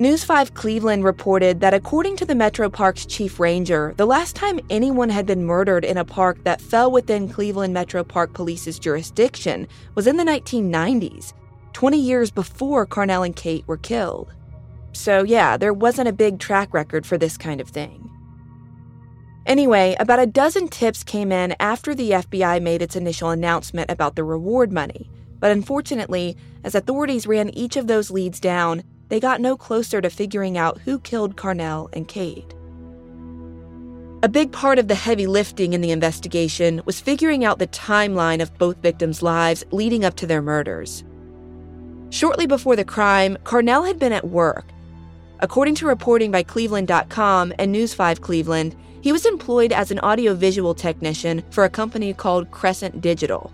News 0.02 0.24
5 0.24 0.54
Cleveland 0.54 1.04
reported 1.04 1.60
that 1.60 1.74
according 1.74 2.16
to 2.16 2.26
the 2.26 2.34
Metro 2.34 2.70
Park's 2.70 3.06
chief 3.06 3.38
ranger, 3.38 3.94
the 3.98 4.06
last 4.06 4.34
time 4.34 4.62
anyone 4.70 5.10
had 5.10 5.26
been 5.26 5.44
murdered 5.44 5.84
in 5.84 5.98
a 5.98 6.06
park 6.06 6.42
that 6.46 6.62
fell 6.62 6.90
within 6.90 7.28
Cleveland 7.28 7.74
Metro 7.74 8.02
Park 8.06 8.34
Police's 8.34 8.80
jurisdiction 8.80 9.68
was 9.96 10.08
in 10.08 10.16
the 10.16 10.24
1990s, 10.24 11.34
20 11.74 12.00
years 12.00 12.32
before 12.32 12.88
Carnell 12.88 13.26
and 13.26 13.36
Kate 13.36 13.68
were 13.68 13.76
killed. 13.76 14.34
So, 14.94 15.24
yeah, 15.24 15.58
there 15.58 15.74
wasn't 15.74 16.08
a 16.08 16.14
big 16.14 16.40
track 16.40 16.74
record 16.74 17.06
for 17.06 17.18
this 17.18 17.38
kind 17.38 17.60
of 17.60 17.68
thing. 17.68 18.10
Anyway, 19.46 19.98
about 20.00 20.20
a 20.20 20.26
dozen 20.26 20.70
tips 20.70 21.04
came 21.04 21.34
in 21.34 21.54
after 21.60 21.94
the 21.94 22.12
FBI 22.12 22.62
made 22.62 22.82
its 22.82 22.96
initial 22.96 23.32
announcement 23.32 23.92
about 23.92 24.16
the 24.16 24.24
reward 24.24 24.72
money. 24.72 25.10
But 25.42 25.52
unfortunately, 25.52 26.38
as 26.64 26.74
authorities 26.74 27.28
ran 27.28 27.50
each 27.50 27.76
of 27.76 27.88
those 27.88 28.10
leads 28.10 28.40
down, 28.40 28.84
they 29.10 29.20
got 29.20 29.42
no 29.42 29.58
closer 29.58 30.00
to 30.02 30.10
figuring 30.10 30.58
out 30.58 30.80
who 30.80 31.00
killed 31.00 31.36
Carnell 31.36 31.90
and 31.94 32.08
Kate. 32.08 32.54
A 34.22 34.30
big 34.30 34.52
part 34.52 34.80
of 34.80 34.88
the 34.88 34.96
heavy 34.96 35.28
lifting 35.28 35.74
in 35.74 35.82
the 35.82 35.92
investigation 35.92 36.82
was 36.86 37.00
figuring 37.00 37.46
out 37.46 37.58
the 37.58 37.68
timeline 37.68 38.42
of 38.42 38.58
both 38.58 38.78
victims' 38.78 39.22
lives 39.22 39.64
leading 39.72 40.04
up 40.04 40.16
to 40.16 40.28
their 40.28 40.42
murders. 40.42 41.04
Shortly 42.10 42.46
before 42.46 42.76
the 42.76 42.84
crime, 42.84 43.38
Carnell 43.44 43.88
had 43.88 43.98
been 43.98 44.12
at 44.12 44.28
work. 44.28 44.66
According 45.40 45.76
to 45.76 45.88
reporting 45.88 46.32
by 46.32 46.44
Cleveland.com 46.44 47.54
and 47.58 47.72
News 47.72 47.94
5 47.94 48.20
Cleveland, 48.20 48.76
he 49.02 49.14
was 49.14 49.26
employed 49.26 49.72
as 49.72 49.90
an 49.90 50.00
audiovisual 50.00 50.74
technician 50.74 51.42
for 51.50 51.64
a 51.64 51.70
company 51.70 52.14
called 52.14 52.52
Crescent 52.52 53.00
Digital. 53.00 53.54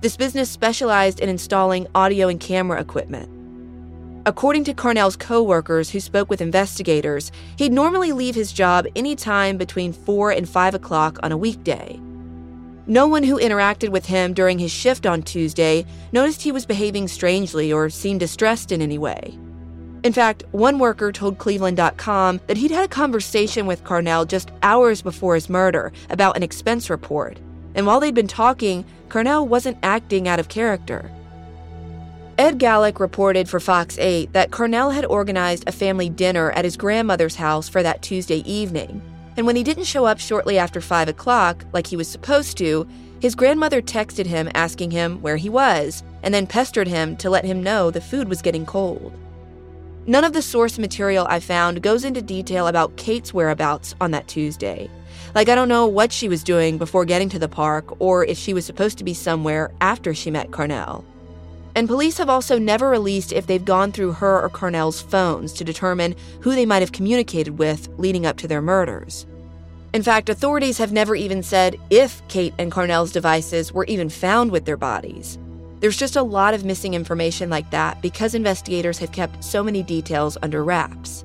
This 0.00 0.16
business 0.16 0.50
specialized 0.50 1.20
in 1.20 1.28
installing 1.28 1.86
audio 1.94 2.28
and 2.28 2.40
camera 2.40 2.80
equipment. 2.80 3.41
According 4.24 4.62
to 4.64 4.74
Carnell's 4.74 5.16
coworkers 5.16 5.90
who 5.90 5.98
spoke 5.98 6.30
with 6.30 6.40
investigators, 6.40 7.32
he'd 7.56 7.72
normally 7.72 8.12
leave 8.12 8.36
his 8.36 8.52
job 8.52 8.86
any 8.94 9.16
time 9.16 9.56
between 9.56 9.92
4 9.92 10.30
and 10.30 10.48
5 10.48 10.76
o'clock 10.76 11.18
on 11.24 11.32
a 11.32 11.36
weekday. 11.36 11.98
No 12.86 13.08
one 13.08 13.24
who 13.24 13.40
interacted 13.40 13.88
with 13.88 14.06
him 14.06 14.32
during 14.32 14.60
his 14.60 14.70
shift 14.70 15.06
on 15.06 15.22
Tuesday 15.22 15.84
noticed 16.12 16.42
he 16.42 16.52
was 16.52 16.66
behaving 16.66 17.08
strangely 17.08 17.72
or 17.72 17.90
seemed 17.90 18.20
distressed 18.20 18.70
in 18.70 18.80
any 18.80 18.96
way. 18.96 19.36
In 20.04 20.12
fact, 20.12 20.44
one 20.52 20.78
worker 20.78 21.10
told 21.10 21.38
Cleveland.com 21.38 22.40
that 22.46 22.56
he'd 22.56 22.70
had 22.70 22.84
a 22.84 22.88
conversation 22.88 23.66
with 23.66 23.82
Carnell 23.82 24.26
just 24.26 24.52
hours 24.62 25.02
before 25.02 25.34
his 25.34 25.48
murder 25.48 25.92
about 26.10 26.36
an 26.36 26.44
expense 26.44 26.90
report. 26.90 27.40
And 27.74 27.86
while 27.86 27.98
they'd 27.98 28.14
been 28.14 28.28
talking, 28.28 28.84
Carnell 29.08 29.48
wasn't 29.48 29.78
acting 29.82 30.28
out 30.28 30.38
of 30.38 30.48
character. 30.48 31.10
Ed 32.42 32.58
Gallek 32.58 32.98
reported 32.98 33.48
for 33.48 33.60
Fox 33.60 33.96
8 34.00 34.32
that 34.32 34.50
Carnell 34.50 34.92
had 34.92 35.04
organized 35.04 35.62
a 35.68 35.70
family 35.70 36.08
dinner 36.08 36.50
at 36.50 36.64
his 36.64 36.76
grandmother's 36.76 37.36
house 37.36 37.68
for 37.68 37.84
that 37.84 38.02
Tuesday 38.02 38.38
evening. 38.38 39.00
And 39.36 39.46
when 39.46 39.54
he 39.54 39.62
didn't 39.62 39.84
show 39.84 40.06
up 40.06 40.18
shortly 40.18 40.58
after 40.58 40.80
5 40.80 41.06
o'clock, 41.06 41.64
like 41.72 41.86
he 41.86 41.96
was 41.96 42.08
supposed 42.08 42.58
to, 42.58 42.84
his 43.20 43.36
grandmother 43.36 43.80
texted 43.80 44.26
him 44.26 44.50
asking 44.56 44.90
him 44.90 45.22
where 45.22 45.36
he 45.36 45.48
was, 45.48 46.02
and 46.24 46.34
then 46.34 46.48
pestered 46.48 46.88
him 46.88 47.16
to 47.18 47.30
let 47.30 47.44
him 47.44 47.62
know 47.62 47.92
the 47.92 48.00
food 48.00 48.28
was 48.28 48.42
getting 48.42 48.66
cold. 48.66 49.12
None 50.08 50.24
of 50.24 50.32
the 50.32 50.42
source 50.42 50.80
material 50.80 51.28
I 51.30 51.38
found 51.38 51.80
goes 51.80 52.04
into 52.04 52.22
detail 52.22 52.66
about 52.66 52.96
Kate's 52.96 53.32
whereabouts 53.32 53.94
on 54.00 54.10
that 54.10 54.26
Tuesday. 54.26 54.90
Like, 55.36 55.48
I 55.48 55.54
don't 55.54 55.68
know 55.68 55.86
what 55.86 56.10
she 56.10 56.28
was 56.28 56.42
doing 56.42 56.76
before 56.76 57.04
getting 57.04 57.28
to 57.28 57.38
the 57.38 57.46
park, 57.46 58.00
or 58.00 58.24
if 58.24 58.36
she 58.36 58.52
was 58.52 58.66
supposed 58.66 58.98
to 58.98 59.04
be 59.04 59.14
somewhere 59.14 59.70
after 59.80 60.12
she 60.12 60.32
met 60.32 60.50
Carnell. 60.50 61.04
And 61.74 61.88
police 61.88 62.18
have 62.18 62.28
also 62.28 62.58
never 62.58 62.90
released 62.90 63.32
if 63.32 63.46
they've 63.46 63.64
gone 63.64 63.92
through 63.92 64.12
her 64.12 64.42
or 64.42 64.50
Carnell's 64.50 65.00
phones 65.00 65.52
to 65.54 65.64
determine 65.64 66.14
who 66.40 66.54
they 66.54 66.66
might 66.66 66.82
have 66.82 66.92
communicated 66.92 67.58
with 67.58 67.88
leading 67.96 68.26
up 68.26 68.36
to 68.38 68.48
their 68.48 68.60
murders. 68.62 69.26
In 69.94 70.02
fact, 70.02 70.28
authorities 70.28 70.78
have 70.78 70.92
never 70.92 71.14
even 71.14 71.42
said 71.42 71.78
if 71.90 72.26
Kate 72.28 72.54
and 72.58 72.72
Carnell's 72.72 73.12
devices 73.12 73.72
were 73.72 73.84
even 73.86 74.08
found 74.08 74.50
with 74.50 74.64
their 74.64 74.76
bodies. 74.76 75.38
There's 75.80 75.96
just 75.96 76.16
a 76.16 76.22
lot 76.22 76.54
of 76.54 76.64
missing 76.64 76.94
information 76.94 77.50
like 77.50 77.70
that 77.72 78.00
because 78.00 78.34
investigators 78.34 78.98
have 78.98 79.12
kept 79.12 79.42
so 79.42 79.62
many 79.62 79.82
details 79.82 80.38
under 80.42 80.62
wraps. 80.62 81.24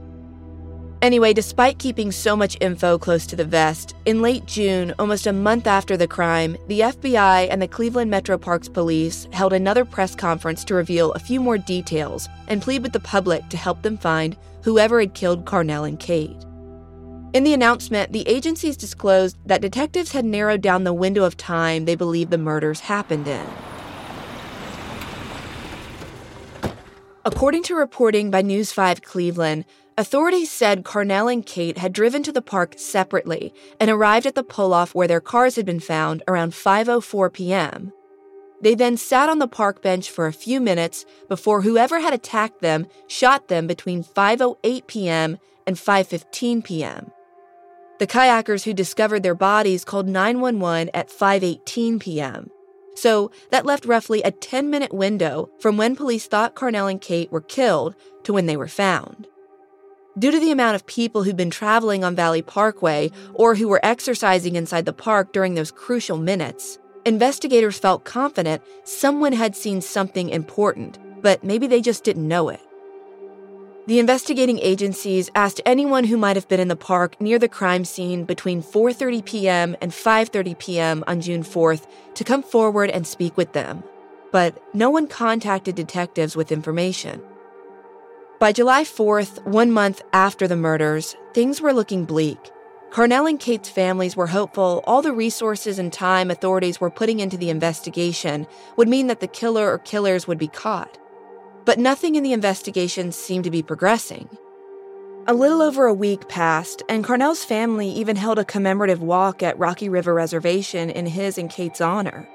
Anyway, 1.03 1.31
despite 1.31 1.77
keeping 1.77 2.11
so 2.11 2.35
much 2.35 2.57
info 2.59 2.97
close 2.97 3.27
to 3.27 3.35
the 3.35 3.45
vest, 3.45 3.95
in 4.05 4.19
late 4.19 4.45
June, 4.47 4.95
almost 4.97 5.27
a 5.27 5.33
month 5.33 5.67
after 5.67 5.95
the 5.95 6.07
crime, 6.07 6.57
the 6.67 6.79
FBI 6.79 7.47
and 7.51 7.61
the 7.61 7.67
Cleveland 7.67 8.09
Metro 8.09 8.35
Parks 8.35 8.67
Police 8.67 9.27
held 9.31 9.53
another 9.53 9.85
press 9.85 10.15
conference 10.15 10.63
to 10.63 10.73
reveal 10.73 11.11
a 11.11 11.19
few 11.19 11.39
more 11.39 11.59
details 11.59 12.27
and 12.47 12.63
plead 12.63 12.81
with 12.81 12.93
the 12.93 12.99
public 12.99 13.47
to 13.49 13.57
help 13.57 13.83
them 13.83 13.95
find 13.95 14.35
whoever 14.63 14.99
had 14.99 15.13
killed 15.13 15.45
Carnell 15.45 15.87
and 15.87 15.99
Kate. 15.99 16.35
In 17.33 17.43
the 17.43 17.53
announcement, 17.53 18.11
the 18.11 18.27
agencies 18.27 18.75
disclosed 18.75 19.37
that 19.45 19.61
detectives 19.61 20.13
had 20.13 20.25
narrowed 20.25 20.61
down 20.61 20.83
the 20.83 20.93
window 20.93 21.25
of 21.25 21.37
time 21.37 21.85
they 21.85 21.93
believe 21.93 22.31
the 22.31 22.39
murders 22.39 22.79
happened 22.79 23.27
in. 23.27 23.45
According 27.23 27.63
to 27.63 27.75
reporting 27.75 28.31
by 28.31 28.41
News 28.41 28.71
5 28.71 29.03
Cleveland, 29.03 29.65
Authorities 29.99 30.51
said 30.51 30.83
Carnell 30.83 31.33
and 31.33 31.43
Kate 31.43 31.79
had 31.79 31.91
driven 31.91 32.21
to 32.21 32.31
the 32.31 32.41
park 32.41 32.75
separately 32.77 33.51
and 33.79 33.89
arrived 33.89 34.27
at 34.27 34.35
the 34.35 34.43
pull-off 34.43 34.93
where 34.93 35.07
their 35.07 35.19
cars 35.19 35.55
had 35.55 35.65
been 35.65 35.79
found 35.79 36.21
around 36.27 36.51
5:04 36.51 37.33
p.m. 37.33 37.91
They 38.61 38.75
then 38.75 38.95
sat 38.95 39.27
on 39.27 39.39
the 39.39 39.47
park 39.47 39.81
bench 39.81 40.11
for 40.11 40.27
a 40.27 40.33
few 40.33 40.61
minutes 40.61 41.03
before 41.27 41.63
whoever 41.63 41.99
had 41.99 42.13
attacked 42.13 42.61
them 42.61 42.85
shot 43.07 43.47
them 43.47 43.65
between 43.65 44.03
5:08 44.03 44.85
p.m. 44.85 45.39
and 45.65 45.75
5:15 45.75 46.63
p.m. 46.63 47.11
The 47.97 48.05
kayakers 48.05 48.65
who 48.65 48.73
discovered 48.75 49.23
their 49.23 49.33
bodies 49.33 49.83
called 49.83 50.07
911 50.07 50.91
at 50.93 51.09
5:18 51.09 51.99
p.m. 51.99 52.51
So 52.93 53.31
that 53.49 53.65
left 53.65 53.85
roughly 53.85 54.21
a 54.21 54.31
10-minute 54.31 54.93
window 54.93 55.49
from 55.59 55.75
when 55.75 55.95
police 55.95 56.27
thought 56.27 56.55
Carnell 56.55 56.91
and 56.91 57.01
Kate 57.01 57.31
were 57.31 57.41
killed 57.41 57.95
to 58.25 58.33
when 58.33 58.45
they 58.45 58.57
were 58.57 58.67
found. 58.67 59.27
Due 60.17 60.31
to 60.31 60.39
the 60.39 60.49
amount 60.49 60.73
of 60.73 60.87
people 60.87 61.21
who'd 61.21 61.37
been 61.37 61.51
traveling 61.51 62.03
on 62.03 62.15
Valley 62.15 62.41
Parkway 62.41 63.11
or 63.35 63.53
who 63.53 63.67
were 63.67 63.79
exercising 63.83 64.55
inside 64.55 64.85
the 64.85 64.93
park 64.93 65.31
during 65.31 65.53
those 65.53 65.69
crucial 65.69 66.17
minutes, 66.17 66.79
investigators 67.05 67.77
felt 67.77 68.03
confident 68.03 68.63
someone 68.83 69.33
had 69.33 69.55
seen 69.55 69.79
something 69.79 70.29
important, 70.29 70.97
but 71.21 71.43
maybe 71.43 71.67
they 71.67 71.81
just 71.81 72.03
didn't 72.03 72.27
know 72.27 72.49
it. 72.49 72.59
The 73.85 73.99
investigating 73.99 74.57
agencies 74.57 75.29
asked 75.35 75.61
anyone 75.67 76.05
who 76.05 76.17
might 76.17 76.35
have 76.35 76.47
been 76.47 76.59
in 76.59 76.67
the 76.67 76.75
park 76.75 77.21
near 77.21 77.37
the 77.37 77.47
crime 77.47 77.85
scene 77.85 78.23
between 78.25 78.63
4:30 78.63 79.23
p.m. 79.23 79.75
and 79.81 79.91
5:30 79.91 80.57
p.m. 80.57 81.03
on 81.05 81.21
June 81.21 81.43
4th 81.43 81.85
to 82.15 82.23
come 82.23 82.41
forward 82.41 82.89
and 82.89 83.05
speak 83.05 83.37
with 83.37 83.53
them, 83.53 83.83
but 84.31 84.57
no 84.73 84.89
one 84.89 85.07
contacted 85.07 85.75
detectives 85.75 86.35
with 86.35 86.51
information. 86.51 87.21
By 88.39 88.51
July 88.51 88.83
4th, 88.83 89.43
one 89.45 89.71
month 89.71 90.03
after 90.13 90.47
the 90.47 90.55
murders, 90.55 91.15
things 91.33 91.59
were 91.59 91.73
looking 91.73 92.05
bleak. 92.05 92.37
Carnell 92.91 93.27
and 93.27 93.39
Kate's 93.39 93.67
families 93.67 94.15
were 94.15 94.27
hopeful 94.27 94.83
all 94.85 95.01
the 95.01 95.11
resources 95.11 95.79
and 95.79 95.91
time 95.91 96.29
authorities 96.29 96.79
were 96.79 96.91
putting 96.91 97.19
into 97.19 97.35
the 97.35 97.49
investigation 97.49 98.45
would 98.75 98.87
mean 98.87 99.07
that 99.07 99.21
the 99.21 99.27
killer 99.27 99.71
or 99.71 99.79
killers 99.79 100.27
would 100.27 100.37
be 100.37 100.47
caught. 100.47 100.99
But 101.65 101.79
nothing 101.79 102.13
in 102.13 102.21
the 102.21 102.31
investigation 102.31 103.11
seemed 103.11 103.43
to 103.45 103.49
be 103.49 103.63
progressing. 103.63 104.29
A 105.25 105.33
little 105.33 105.63
over 105.63 105.87
a 105.87 105.93
week 105.93 106.29
passed, 106.29 106.83
and 106.87 107.03
Carnell's 107.03 107.43
family 107.43 107.89
even 107.89 108.15
held 108.15 108.37
a 108.37 108.45
commemorative 108.45 109.01
walk 109.01 109.41
at 109.41 109.57
Rocky 109.57 109.89
River 109.89 110.13
Reservation 110.13 110.91
in 110.91 111.07
his 111.07 111.39
and 111.39 111.49
Kate's 111.49 111.81
honor. 111.81 112.29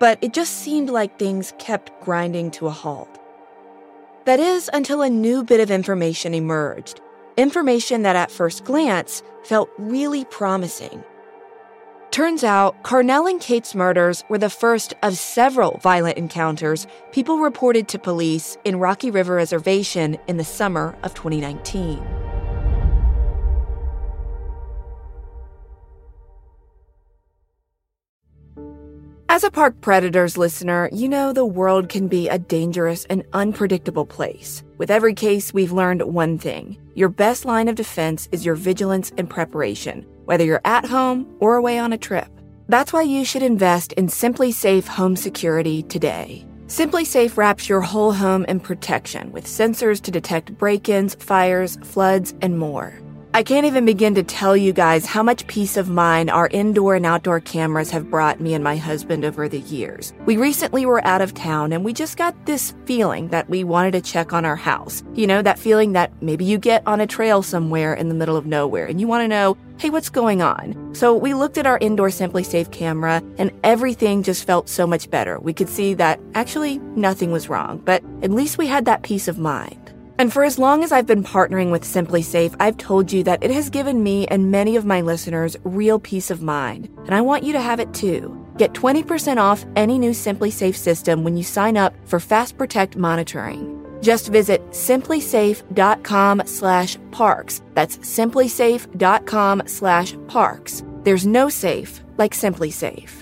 But 0.00 0.18
it 0.22 0.32
just 0.32 0.60
seemed 0.60 0.88
like 0.88 1.18
things 1.18 1.52
kept 1.58 1.92
grinding 2.00 2.50
to 2.52 2.68
a 2.68 2.70
halt. 2.70 3.18
That 4.24 4.38
is, 4.38 4.70
until 4.72 5.02
a 5.02 5.10
new 5.10 5.42
bit 5.42 5.60
of 5.60 5.70
information 5.70 6.32
emerged. 6.32 7.00
Information 7.36 8.02
that 8.02 8.14
at 8.14 8.30
first 8.30 8.64
glance 8.64 9.22
felt 9.42 9.68
really 9.78 10.24
promising. 10.26 11.02
Turns 12.12 12.44
out, 12.44 12.84
Carnell 12.84 13.28
and 13.28 13.40
Kate's 13.40 13.74
murders 13.74 14.22
were 14.28 14.38
the 14.38 14.50
first 14.50 14.92
of 15.02 15.16
several 15.16 15.78
violent 15.78 16.18
encounters 16.18 16.86
people 17.10 17.38
reported 17.38 17.88
to 17.88 17.98
police 17.98 18.58
in 18.64 18.78
Rocky 18.78 19.10
River 19.10 19.34
Reservation 19.34 20.18
in 20.28 20.36
the 20.36 20.44
summer 20.44 20.94
of 21.02 21.14
2019. 21.14 22.21
As 29.32 29.44
a 29.44 29.50
Park 29.50 29.80
Predators 29.80 30.36
listener, 30.36 30.90
you 30.92 31.08
know 31.08 31.32
the 31.32 31.42
world 31.42 31.88
can 31.88 32.06
be 32.06 32.28
a 32.28 32.38
dangerous 32.38 33.06
and 33.06 33.24
unpredictable 33.32 34.04
place. 34.04 34.62
With 34.76 34.90
every 34.90 35.14
case, 35.14 35.54
we've 35.54 35.72
learned 35.72 36.02
one 36.02 36.36
thing 36.36 36.76
your 36.94 37.08
best 37.08 37.46
line 37.46 37.68
of 37.68 37.74
defense 37.74 38.28
is 38.30 38.44
your 38.44 38.54
vigilance 38.54 39.10
and 39.16 39.30
preparation, 39.30 40.04
whether 40.26 40.44
you're 40.44 40.60
at 40.66 40.84
home 40.84 41.34
or 41.40 41.56
away 41.56 41.78
on 41.78 41.94
a 41.94 41.98
trip. 41.98 42.28
That's 42.68 42.92
why 42.92 43.04
you 43.04 43.24
should 43.24 43.42
invest 43.42 43.94
in 43.94 44.08
SimpliSafe 44.08 44.86
Home 44.86 45.16
Security 45.16 45.82
today. 45.84 46.46
SimpliSafe 46.66 47.38
wraps 47.38 47.70
your 47.70 47.80
whole 47.80 48.12
home 48.12 48.44
in 48.50 48.60
protection 48.60 49.32
with 49.32 49.46
sensors 49.46 50.02
to 50.02 50.10
detect 50.10 50.58
break 50.58 50.90
ins, 50.90 51.14
fires, 51.14 51.78
floods, 51.84 52.34
and 52.42 52.58
more. 52.58 53.00
I 53.34 53.42
can't 53.42 53.64
even 53.64 53.86
begin 53.86 54.14
to 54.16 54.22
tell 54.22 54.54
you 54.54 54.74
guys 54.74 55.06
how 55.06 55.22
much 55.22 55.46
peace 55.46 55.78
of 55.78 55.88
mind 55.88 56.28
our 56.28 56.48
indoor 56.48 56.96
and 56.96 57.06
outdoor 57.06 57.40
cameras 57.40 57.90
have 57.90 58.10
brought 58.10 58.42
me 58.42 58.52
and 58.52 58.62
my 58.62 58.76
husband 58.76 59.24
over 59.24 59.48
the 59.48 59.60
years. 59.60 60.12
We 60.26 60.36
recently 60.36 60.84
were 60.84 61.02
out 61.06 61.22
of 61.22 61.32
town 61.32 61.72
and 61.72 61.82
we 61.82 61.94
just 61.94 62.18
got 62.18 62.34
this 62.44 62.74
feeling 62.84 63.28
that 63.28 63.48
we 63.48 63.64
wanted 63.64 63.92
to 63.92 64.02
check 64.02 64.34
on 64.34 64.44
our 64.44 64.56
house. 64.56 65.02
You 65.14 65.26
know, 65.26 65.40
that 65.40 65.58
feeling 65.58 65.92
that 65.92 66.12
maybe 66.20 66.44
you 66.44 66.58
get 66.58 66.86
on 66.86 67.00
a 67.00 67.06
trail 67.06 67.42
somewhere 67.42 67.94
in 67.94 68.10
the 68.10 68.14
middle 68.14 68.36
of 68.36 68.44
nowhere 68.44 68.84
and 68.84 69.00
you 69.00 69.08
want 69.08 69.24
to 69.24 69.28
know, 69.28 69.56
hey, 69.78 69.88
what's 69.88 70.10
going 70.10 70.42
on? 70.42 70.94
So 70.94 71.16
we 71.16 71.32
looked 71.32 71.56
at 71.56 71.66
our 71.66 71.78
indoor 71.78 72.08
SimpliSafe 72.08 72.70
camera 72.70 73.22
and 73.38 73.50
everything 73.64 74.22
just 74.22 74.44
felt 74.44 74.68
so 74.68 74.86
much 74.86 75.08
better. 75.08 75.38
We 75.40 75.54
could 75.54 75.70
see 75.70 75.94
that 75.94 76.20
actually 76.34 76.80
nothing 76.96 77.32
was 77.32 77.48
wrong, 77.48 77.78
but 77.78 78.04
at 78.22 78.30
least 78.30 78.58
we 78.58 78.66
had 78.66 78.84
that 78.84 79.02
peace 79.02 79.26
of 79.26 79.38
mind. 79.38 79.81
And 80.18 80.32
for 80.32 80.44
as 80.44 80.58
long 80.58 80.84
as 80.84 80.92
I've 80.92 81.06
been 81.06 81.24
partnering 81.24 81.70
with 81.70 81.82
SimpliSafe, 81.82 82.54
I've 82.60 82.76
told 82.76 83.12
you 83.12 83.22
that 83.24 83.42
it 83.42 83.50
has 83.50 83.70
given 83.70 84.02
me 84.02 84.26
and 84.28 84.50
many 84.50 84.76
of 84.76 84.84
my 84.84 85.00
listeners 85.00 85.56
real 85.64 85.98
peace 85.98 86.30
of 86.30 86.42
mind, 86.42 86.88
and 86.98 87.14
I 87.14 87.20
want 87.20 87.44
you 87.44 87.52
to 87.54 87.60
have 87.60 87.80
it 87.80 87.92
too. 87.94 88.38
Get 88.58 88.72
20% 88.74 89.38
off 89.38 89.64
any 89.76 89.98
new 89.98 90.10
SimpliSafe 90.10 90.76
system 90.76 91.24
when 91.24 91.36
you 91.36 91.42
sign 91.42 91.76
up 91.76 91.94
for 92.04 92.20
Fast 92.20 92.58
Protect 92.58 92.96
monitoring. 92.96 93.78
Just 94.02 94.28
visit 94.28 94.60
simplisafe.com 94.70 96.42
slash 96.44 96.98
parks. 97.12 97.62
That's 97.74 97.98
simplisafe.com 97.98 99.62
slash 99.66 100.14
parks. 100.26 100.82
There's 101.04 101.26
no 101.26 101.48
safe 101.48 102.00
like 102.18 102.32
SimpliSafe. 102.32 103.21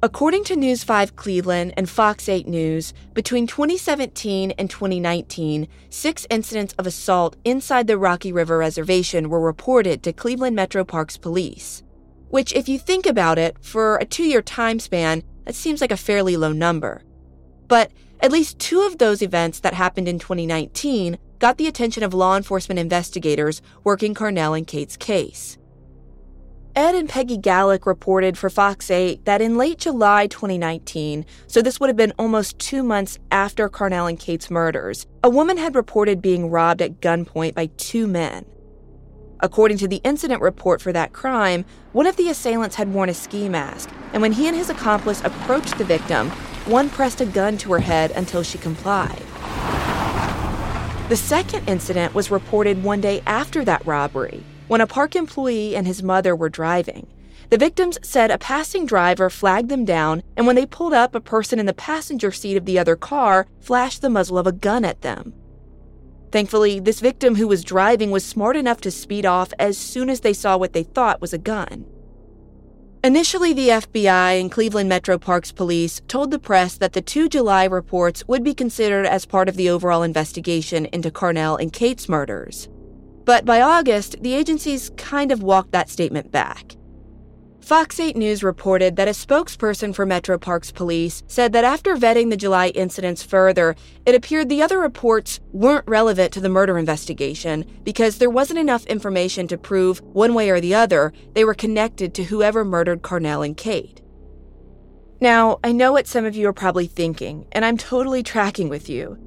According 0.00 0.44
to 0.44 0.54
News 0.54 0.84
5 0.84 1.16
Cleveland 1.16 1.74
and 1.76 1.90
Fox 1.90 2.28
8 2.28 2.46
News, 2.46 2.94
between 3.14 3.48
2017 3.48 4.52
and 4.52 4.70
2019, 4.70 5.66
six 5.90 6.24
incidents 6.30 6.72
of 6.78 6.86
assault 6.86 7.34
inside 7.44 7.88
the 7.88 7.98
Rocky 7.98 8.30
River 8.30 8.58
Reservation 8.58 9.28
were 9.28 9.40
reported 9.40 10.04
to 10.04 10.12
Cleveland 10.12 10.54
Metro 10.54 10.84
Parks 10.84 11.16
Police. 11.16 11.82
Which, 12.28 12.52
if 12.52 12.68
you 12.68 12.78
think 12.78 13.06
about 13.06 13.38
it, 13.38 13.56
for 13.60 13.96
a 13.96 14.04
two 14.04 14.22
year 14.22 14.40
time 14.40 14.78
span, 14.78 15.24
that 15.46 15.56
seems 15.56 15.80
like 15.80 15.90
a 15.90 15.96
fairly 15.96 16.36
low 16.36 16.52
number. 16.52 17.02
But 17.66 17.90
at 18.20 18.30
least 18.30 18.60
two 18.60 18.82
of 18.82 18.98
those 18.98 19.20
events 19.20 19.58
that 19.60 19.74
happened 19.74 20.06
in 20.06 20.20
2019 20.20 21.18
got 21.40 21.58
the 21.58 21.66
attention 21.66 22.04
of 22.04 22.14
law 22.14 22.36
enforcement 22.36 22.78
investigators 22.78 23.62
working 23.82 24.14
Carnell 24.14 24.56
and 24.56 24.64
Kate's 24.64 24.96
case. 24.96 25.58
Ed 26.78 26.94
and 26.94 27.08
Peggy 27.08 27.36
Gallek 27.36 27.86
reported 27.86 28.38
for 28.38 28.48
Fox 28.48 28.88
8 28.88 29.24
that 29.24 29.42
in 29.42 29.56
late 29.56 29.78
July 29.78 30.28
2019, 30.28 31.26
so 31.48 31.60
this 31.60 31.80
would 31.80 31.88
have 31.88 31.96
been 31.96 32.12
almost 32.16 32.56
two 32.60 32.84
months 32.84 33.18
after 33.32 33.68
Carnell 33.68 34.08
and 34.08 34.16
Kate's 34.16 34.48
murders, 34.48 35.04
a 35.24 35.28
woman 35.28 35.56
had 35.56 35.74
reported 35.74 36.22
being 36.22 36.50
robbed 36.50 36.80
at 36.80 37.00
gunpoint 37.00 37.56
by 37.56 37.66
two 37.78 38.06
men. 38.06 38.44
According 39.40 39.78
to 39.78 39.88
the 39.88 40.00
incident 40.04 40.40
report 40.40 40.80
for 40.80 40.92
that 40.92 41.12
crime, 41.12 41.64
one 41.90 42.06
of 42.06 42.14
the 42.14 42.28
assailants 42.28 42.76
had 42.76 42.94
worn 42.94 43.08
a 43.08 43.14
ski 43.14 43.48
mask, 43.48 43.90
and 44.12 44.22
when 44.22 44.30
he 44.30 44.46
and 44.46 44.56
his 44.56 44.70
accomplice 44.70 45.20
approached 45.24 45.78
the 45.78 45.84
victim, 45.84 46.30
one 46.66 46.88
pressed 46.90 47.20
a 47.20 47.26
gun 47.26 47.58
to 47.58 47.72
her 47.72 47.80
head 47.80 48.12
until 48.12 48.44
she 48.44 48.56
complied. 48.56 49.24
The 51.08 51.16
second 51.16 51.68
incident 51.68 52.14
was 52.14 52.30
reported 52.30 52.84
one 52.84 53.00
day 53.00 53.20
after 53.26 53.64
that 53.64 53.84
robbery, 53.84 54.44
when 54.68 54.80
a 54.80 54.86
park 54.86 55.16
employee 55.16 55.74
and 55.74 55.86
his 55.86 56.02
mother 56.02 56.36
were 56.36 56.48
driving. 56.48 57.06
The 57.50 57.58
victims 57.58 57.98
said 58.02 58.30
a 58.30 58.38
passing 58.38 58.84
driver 58.84 59.30
flagged 59.30 59.70
them 59.70 59.86
down, 59.86 60.22
and 60.36 60.46
when 60.46 60.56
they 60.56 60.66
pulled 60.66 60.92
up, 60.92 61.14
a 61.14 61.20
person 61.20 61.58
in 61.58 61.66
the 61.66 61.72
passenger 61.72 62.30
seat 62.30 62.56
of 62.56 62.66
the 62.66 62.78
other 62.78 62.94
car 62.94 63.46
flashed 63.60 64.02
the 64.02 64.10
muzzle 64.10 64.38
of 64.38 64.46
a 64.46 64.52
gun 64.52 64.84
at 64.84 65.00
them. 65.00 65.32
Thankfully, 66.30 66.78
this 66.78 67.00
victim 67.00 67.36
who 67.36 67.48
was 67.48 67.64
driving 67.64 68.10
was 68.10 68.24
smart 68.24 68.54
enough 68.54 68.82
to 68.82 68.90
speed 68.90 69.24
off 69.24 69.54
as 69.58 69.78
soon 69.78 70.10
as 70.10 70.20
they 70.20 70.34
saw 70.34 70.58
what 70.58 70.74
they 70.74 70.82
thought 70.82 71.22
was 71.22 71.32
a 71.32 71.38
gun. 71.38 71.86
Initially, 73.02 73.54
the 73.54 73.68
FBI 73.68 74.38
and 74.38 74.52
Cleveland 74.52 74.88
Metro 74.90 75.16
Parks 75.16 75.52
Police 75.52 76.02
told 76.08 76.30
the 76.30 76.38
press 76.38 76.76
that 76.76 76.92
the 76.92 77.00
two 77.00 77.28
July 77.28 77.64
reports 77.64 78.26
would 78.28 78.44
be 78.44 78.52
considered 78.52 79.06
as 79.06 79.24
part 79.24 79.48
of 79.48 79.56
the 79.56 79.70
overall 79.70 80.02
investigation 80.02 80.84
into 80.86 81.10
Carnell 81.10 81.58
and 81.58 81.72
Kate's 81.72 82.08
murders. 82.08 82.68
But 83.28 83.44
by 83.44 83.60
August, 83.60 84.22
the 84.22 84.32
agencies 84.32 84.90
kind 84.96 85.30
of 85.30 85.42
walked 85.42 85.72
that 85.72 85.90
statement 85.90 86.32
back. 86.32 86.76
Fox 87.60 88.00
8 88.00 88.16
News 88.16 88.42
reported 88.42 88.96
that 88.96 89.06
a 89.06 89.10
spokesperson 89.10 89.94
for 89.94 90.06
Metro 90.06 90.38
Parks 90.38 90.72
Police 90.72 91.22
said 91.26 91.52
that 91.52 91.62
after 91.62 91.94
vetting 91.94 92.30
the 92.30 92.38
July 92.38 92.68
incidents 92.68 93.22
further, 93.22 93.76
it 94.06 94.14
appeared 94.14 94.48
the 94.48 94.62
other 94.62 94.78
reports 94.78 95.40
weren't 95.52 95.86
relevant 95.86 96.32
to 96.32 96.40
the 96.40 96.48
murder 96.48 96.78
investigation 96.78 97.66
because 97.84 98.16
there 98.16 98.30
wasn't 98.30 98.60
enough 98.60 98.86
information 98.86 99.46
to 99.48 99.58
prove, 99.58 100.00
one 100.14 100.32
way 100.32 100.48
or 100.48 100.58
the 100.58 100.74
other, 100.74 101.12
they 101.34 101.44
were 101.44 101.52
connected 101.52 102.14
to 102.14 102.24
whoever 102.24 102.64
murdered 102.64 103.02
Carnell 103.02 103.44
and 103.44 103.58
Kate. 103.58 104.00
Now, 105.20 105.60
I 105.62 105.72
know 105.72 105.92
what 105.92 106.06
some 106.06 106.24
of 106.24 106.34
you 106.34 106.48
are 106.48 106.54
probably 106.54 106.86
thinking, 106.86 107.46
and 107.52 107.62
I'm 107.66 107.76
totally 107.76 108.22
tracking 108.22 108.70
with 108.70 108.88
you. 108.88 109.18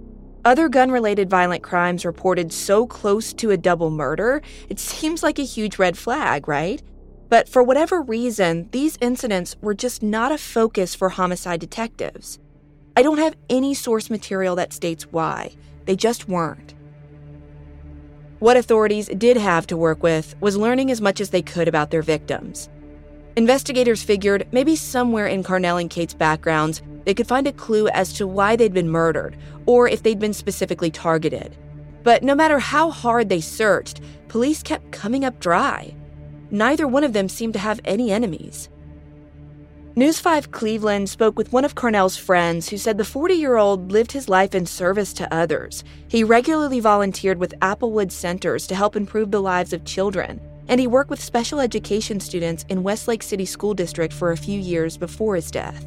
Other 0.44 0.70
gun 0.70 0.90
related 0.90 1.30
violent 1.30 1.62
crimes 1.62 2.04
reported 2.04 2.52
so 2.52 2.88
close 2.88 3.32
to 3.34 3.52
a 3.52 3.58
double 3.58 3.92
murder, 3.92 4.42
it 4.70 4.80
seems 4.80 5.22
like 5.22 5.38
a 5.38 5.44
huge 5.44 5.78
red 5.78 5.96
flag, 5.96 6.48
right? 6.48 6.82
But 7.30 7.48
for 7.48 7.62
whatever 7.62 8.02
reason, 8.02 8.68
these 8.72 8.98
incidents 9.02 9.56
were 9.62 9.76
just 9.76 10.02
not 10.02 10.32
a 10.32 10.40
focus 10.40 10.96
for 10.96 11.10
homicide 11.10 11.60
detectives. 11.60 12.40
I 12.98 13.04
don't 13.04 13.20
have 13.20 13.38
any 13.52 13.76
source 13.76 14.10
material 14.10 14.56
that 14.56 14.74
states 14.74 15.04
why, 15.12 15.56
they 15.86 15.96
just 15.96 16.28
weren't. 16.28 16.74
What 18.40 18.58
authorities 18.58 19.10
did 19.10 19.38
have 19.38 19.68
to 19.68 19.78
work 19.78 20.02
with 20.02 20.36
was 20.42 20.58
learning 20.58 20.90
as 20.90 21.02
much 21.02 21.22
as 21.22 21.30
they 21.30 21.44
could 21.44 21.68
about 21.68 21.92
their 21.92 22.02
victims. 22.02 22.68
Investigators 23.36 24.04
figured 24.04 24.48
maybe 24.52 24.76
somewhere 24.76 25.28
in 25.28 25.44
Carnell 25.44 25.80
and 25.80 25.90
Kate's 25.90 26.14
backgrounds, 26.14 26.82
they 27.06 27.14
could 27.14 27.28
find 27.28 27.48
a 27.48 27.54
clue 27.54 27.88
as 27.90 28.14
to 28.14 28.28
why 28.28 28.56
they'd 28.56 28.74
been 28.74 28.90
murdered 28.90 29.38
or 29.66 29.88
if 29.88 30.04
they'd 30.04 30.20
been 30.20 30.34
specifically 30.34 30.92
targeted. 30.92 31.58
But 32.04 32.24
no 32.24 32.36
matter 32.36 32.60
how 32.60 32.92
hard 32.92 33.30
they 33.30 33.42
searched, 33.42 34.02
police 34.28 34.62
kept 34.62 34.92
coming 34.92 35.24
up 35.24 35.40
dry 35.40 35.96
neither 36.52 36.86
one 36.86 37.04
of 37.04 37.14
them 37.14 37.30
seemed 37.30 37.54
to 37.54 37.60
have 37.60 37.80
any 37.86 38.12
enemies. 38.12 38.70
News 39.96 40.20
5 40.20 40.52
Cleveland 40.52 41.10
spoke 41.10 41.38
with 41.38 41.52
one 41.52 41.66
of 41.66 41.76
Carnell's 41.76 42.18
friends 42.18 42.70
who 42.70 42.78
said 42.78 42.98
the 42.98 43.06
40 43.06 43.34
year 43.34 43.58
old 43.58 43.92
lived 43.92 44.12
his 44.12 44.30
life 44.30 44.56
in 44.56 44.66
service 44.66 45.12
to 45.14 45.34
others. 45.34 45.84
He 46.08 46.24
regularly 46.24 46.80
volunteered 46.80 47.40
with 47.40 47.60
Applewood 47.62 48.12
Centers 48.12 48.68
to 48.68 48.76
help 48.76 48.96
improve 48.96 49.32
the 49.32 49.42
lives 49.42 49.74
of 49.74 49.84
children, 49.84 50.40
and 50.72 50.80
he 50.80 50.88
worked 50.88 51.10
with 51.10 51.22
special 51.22 51.60
education 51.60 52.22
students 52.22 52.66
in 52.70 52.82
Westlake 52.82 53.22
City 53.22 53.44
School 53.44 53.74
District 53.74 54.14
for 54.14 54.32
a 54.32 54.38
few 54.38 54.58
years 54.58 54.96
before 54.96 55.36
his 55.36 55.52
death. 55.52 55.86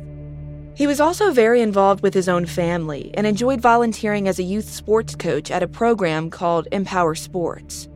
He 0.77 0.87
was 0.87 1.01
also 1.01 1.31
very 1.31 1.63
involved 1.63 2.03
with 2.03 2.13
his 2.13 2.29
own 2.29 2.45
family 2.45 3.11
and 3.15 3.27
enjoyed 3.27 3.63
volunteering 3.63 4.29
as 4.29 4.39
a 4.39 4.43
youth 4.43 4.69
sports 4.69 5.15
coach 5.15 5.51
at 5.51 5.63
a 5.63 5.69
program 5.69 6.29
called 6.29 6.69
Empower 6.71 7.15
Sports. 7.15 7.89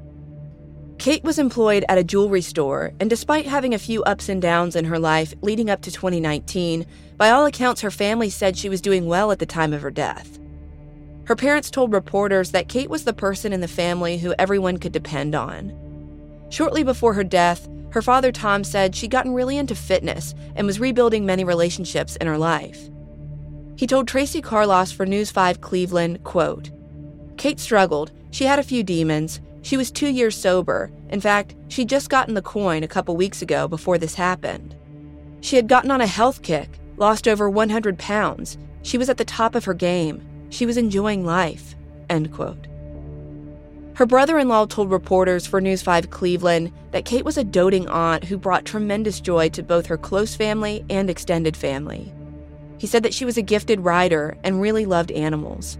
Kate 0.97 1.23
was 1.23 1.39
employed 1.39 1.85
at 1.91 1.99
a 1.99 2.05
jewelry 2.05 2.41
store, 2.41 2.93
and 3.01 3.11
despite 3.11 3.45
having 3.45 3.75
a 3.75 3.79
few 3.79 4.03
ups 4.05 4.31
and 4.31 4.41
downs 4.41 4.75
in 4.75 4.87
her 4.87 4.99
life 4.99 5.35
leading 5.43 5.69
up 5.69 5.83
to 5.83 5.93
2019, 5.93 6.87
by 7.19 7.29
all 7.29 7.45
accounts, 7.45 7.83
her 7.83 7.91
family 7.91 8.31
said 8.31 8.57
she 8.57 8.71
was 8.71 8.81
doing 8.81 9.05
well 9.05 9.31
at 9.31 9.41
the 9.41 9.47
time 9.47 9.75
of 9.75 9.83
her 9.83 9.91
death. 9.91 10.39
Her 11.25 11.37
parents 11.37 11.71
told 11.71 11.93
reporters 11.93 12.53
that 12.53 12.71
Kate 12.71 12.89
was 12.89 13.05
the 13.05 13.13
person 13.13 13.53
in 13.53 13.61
the 13.61 13.69
family 13.69 14.17
who 14.17 14.35
everyone 14.39 14.79
could 14.79 14.93
depend 14.93 15.35
on. 15.35 15.88
Shortly 16.51 16.83
before 16.83 17.15
her 17.15 17.25
death, 17.25 17.69
her 17.91 18.03
father 18.03 18.33
Tom 18.33 18.65
said 18.65 18.95
she'd 18.95 19.11
gotten 19.11 19.33
really 19.33 19.59
into 19.59 19.75
fitness 19.75 20.35
and 20.57 20.67
was 20.67 20.81
rebuilding 20.81 21.25
many 21.25 21.45
relationships 21.45 22.17
in 22.17 22.27
her 22.27 22.39
life. 22.39 22.91
He 23.77 23.87
told 23.87 24.09
Tracy 24.09 24.43
Carloss 24.43 24.93
for 24.93 25.07
News 25.07 25.31
5 25.31 25.61
Cleveland, 25.61 26.25
quote, 26.25 26.71
Kate 27.37 27.61
struggled. 27.61 28.11
She 28.31 28.45
had 28.45 28.59
a 28.59 28.65
few 28.65 28.83
demons, 28.83 29.41
she 29.63 29.77
was 29.77 29.91
two 29.91 30.09
years 30.09 30.37
sober. 30.37 30.91
In 31.11 31.21
fact, 31.21 31.55
she'd 31.69 31.89
just 31.89 32.11
gotten 32.11 32.35
the 32.35 32.43
coin 32.43 32.83
a 32.83 32.89
couple 32.89 33.17
weeks 33.17 33.43
ago 33.43 33.69
before 33.69 33.99
this 33.99 34.15
happened. 34.15 34.75
She 35.41 35.57
had 35.57 35.69
gotten 35.69 35.91
on 35.91 36.01
a 36.01 36.07
health 36.07 36.43
kick, 36.43 36.79
lost 36.97 37.29
over 37.29 37.49
100 37.51 37.99
pounds. 37.99 38.59
She 38.83 38.99
was 38.99 39.09
at 39.09 39.17
the 39.17 39.25
top 39.25 39.55
of 39.55 39.65
her 39.65 39.75
game. 39.75 40.27
She 40.51 40.67
was 40.67 40.77
enjoying 40.77 41.25
life. 41.25 41.75
End 42.09 42.33
quote. 42.33 42.67
Her 43.99 44.07
brother 44.07 44.39
in 44.39 44.47
law 44.47 44.65
told 44.65 44.93
reporters 44.93 45.45
for 45.45 45.61
News 45.61 45.83
5 45.83 46.09
Cleveland 46.11 46.71
that 46.93 47.05
Kate 47.05 47.25
was 47.25 47.37
a 47.37 47.43
doting 47.43 47.89
aunt 47.89 48.23
who 48.23 48.39
brought 48.39 48.65
tremendous 48.65 49.19
joy 49.19 49.49
to 49.49 49.61
both 49.61 49.87
her 49.87 49.97
close 49.97 50.37
family 50.37 50.85
and 50.89 51.11
extended 51.11 51.57
family. 51.57 52.13
He 52.79 52.87
said 52.87 53.03
that 53.03 53.13
she 53.13 53.25
was 53.25 53.37
a 53.37 53.43
gifted 53.43 53.81
rider 53.81 54.37
and 54.45 54.61
really 54.61 54.87
loved 54.87 55.11
animals. 55.11 55.79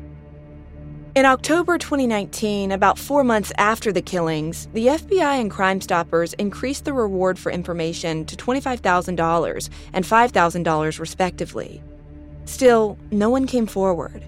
In 1.15 1.27
October 1.27 1.79
2019, 1.79 2.73
about 2.73 2.99
four 2.99 3.23
months 3.23 3.53
after 3.57 3.93
the 3.93 4.03
killings, 4.03 4.67
the 4.73 4.89
FBI 4.89 5.41
and 5.41 5.49
Crime 5.49 5.81
Stoppers 5.81 6.33
increased 6.33 6.87
the 6.87 6.93
reward 6.93 7.39
for 7.39 7.53
information 7.53 8.25
to 8.25 8.35
$25,000 8.35 9.71
and 9.93 10.05
$5,000, 10.05 10.99
respectively. 10.99 11.81
Still, 12.47 12.99
no 13.13 13.31
one 13.31 13.47
came 13.47 13.69
forward. 13.69 14.25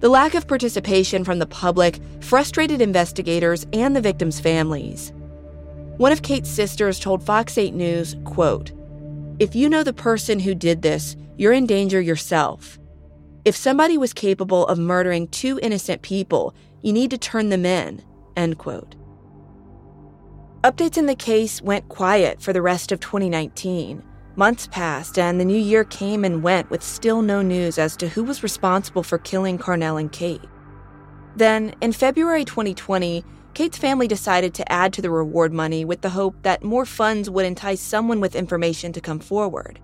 The 0.00 0.08
lack 0.08 0.34
of 0.34 0.48
participation 0.48 1.24
from 1.24 1.38
the 1.38 1.46
public 1.46 2.00
frustrated 2.20 2.80
investigators 2.80 3.66
and 3.74 3.94
the 3.94 4.00
victims' 4.00 4.40
families. 4.40 5.12
One 5.98 6.10
of 6.10 6.22
Kate's 6.22 6.48
sisters 6.48 6.98
told 6.98 7.22
Fox 7.22 7.58
8 7.58 7.74
News, 7.74 8.16
quote, 8.24 8.72
If 9.38 9.54
you 9.54 9.68
know 9.68 9.82
the 9.82 9.92
person 9.92 10.40
who 10.40 10.54
did 10.54 10.80
this, 10.80 11.16
you're 11.36 11.52
in 11.52 11.66
danger 11.66 12.00
yourself. 12.00 12.78
If 13.44 13.54
somebody 13.54 13.98
was 13.98 14.14
capable 14.14 14.66
of 14.68 14.78
murdering 14.78 15.28
two 15.28 15.60
innocent 15.62 16.00
people, 16.00 16.54
you 16.80 16.94
need 16.94 17.10
to 17.10 17.18
turn 17.18 17.50
them 17.50 17.66
in. 17.66 18.02
End 18.38 18.56
quote. 18.56 18.94
Updates 20.64 20.96
in 20.96 21.06
the 21.06 21.14
case 21.14 21.60
went 21.60 21.90
quiet 21.90 22.40
for 22.40 22.54
the 22.54 22.62
rest 22.62 22.90
of 22.90 23.00
2019. 23.00 24.02
Months 24.36 24.68
passed, 24.68 25.18
and 25.18 25.40
the 25.40 25.44
new 25.44 25.58
year 25.58 25.82
came 25.82 26.24
and 26.24 26.42
went 26.42 26.70
with 26.70 26.82
still 26.82 27.20
no 27.20 27.42
news 27.42 27.78
as 27.78 27.96
to 27.96 28.08
who 28.08 28.22
was 28.22 28.42
responsible 28.42 29.02
for 29.02 29.18
killing 29.18 29.58
Carnell 29.58 29.98
and 29.98 30.12
Kate. 30.12 30.44
Then, 31.34 31.74
in 31.80 31.92
February 31.92 32.44
2020, 32.44 33.24
Kate's 33.54 33.78
family 33.78 34.06
decided 34.06 34.54
to 34.54 34.72
add 34.72 34.92
to 34.92 35.02
the 35.02 35.10
reward 35.10 35.52
money 35.52 35.84
with 35.84 36.02
the 36.02 36.10
hope 36.10 36.36
that 36.42 36.62
more 36.62 36.86
funds 36.86 37.28
would 37.28 37.44
entice 37.44 37.80
someone 37.80 38.20
with 38.20 38.36
information 38.36 38.92
to 38.92 39.00
come 39.00 39.18
forward. 39.18 39.80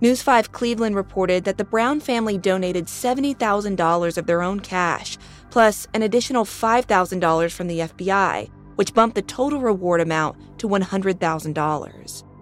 News 0.00 0.20
5 0.20 0.52
Cleveland 0.52 0.96
reported 0.96 1.44
that 1.44 1.56
the 1.56 1.64
Brown 1.64 2.00
family 2.00 2.36
donated 2.36 2.86
$70,000 2.86 4.18
of 4.18 4.26
their 4.26 4.42
own 4.42 4.60
cash, 4.60 5.16
plus 5.50 5.86
an 5.94 6.02
additional 6.02 6.44
$5,000 6.44 7.50
from 7.50 7.68
the 7.68 7.80
FBI, 7.80 8.50
which 8.76 8.92
bumped 8.92 9.14
the 9.14 9.22
total 9.22 9.60
reward 9.60 10.02
amount 10.02 10.36
to 10.58 10.68
$100,000. 10.68 12.33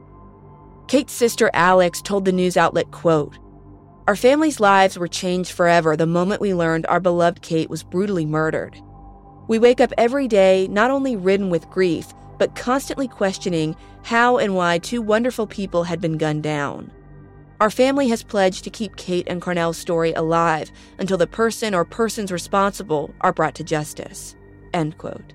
Kate's 0.89 1.13
sister 1.13 1.51
Alex 1.55 2.03
told 2.03 2.25
the 2.25 2.33
news 2.33 2.57
outlet, 2.57 2.91
quote, 2.91 3.39
Our 4.07 4.17
family's 4.17 4.61
lives 4.61 4.99
were 4.99 5.09
changed 5.09 5.53
forever 5.53 5.97
the 5.97 6.07
moment 6.07 6.41
we 6.41 6.55
learned 6.55 6.87
our 6.87 7.01
beloved 7.01 7.43
Kate 7.43 7.71
was 7.71 7.83
brutally 7.83 8.27
murdered. 8.27 8.77
We 9.49 9.59
wake 9.59 9.81
up 9.81 9.93
every 9.99 10.29
day 10.29 10.69
not 10.69 10.91
only 10.91 11.17
ridden 11.17 11.51
with 11.51 11.71
grief, 11.71 12.07
but 12.39 12.57
constantly 12.57 13.09
questioning 13.09 13.77
how 14.03 14.39
and 14.39 14.55
why 14.55 14.79
two 14.79 15.01
wonderful 15.01 15.47
people 15.47 15.85
had 15.85 16.01
been 16.01 16.19
gunned 16.19 16.43
down. 16.43 16.91
Our 17.61 17.71
family 17.71 18.09
has 18.09 18.25
pledged 18.25 18.65
to 18.65 18.71
keep 18.71 18.97
Kate 18.97 19.29
and 19.29 19.41
Carnell's 19.41 19.79
story 19.79 20.13
alive 20.15 20.73
until 20.99 21.17
the 21.17 21.29
person 21.29 21.75
or 21.75 21.85
persons 21.85 22.33
responsible 22.33 23.15
are 23.21 23.33
brought 23.33 23.55
to 23.55 23.65
justice. 23.65 24.35
End 24.75 24.99
quote. 24.99 25.33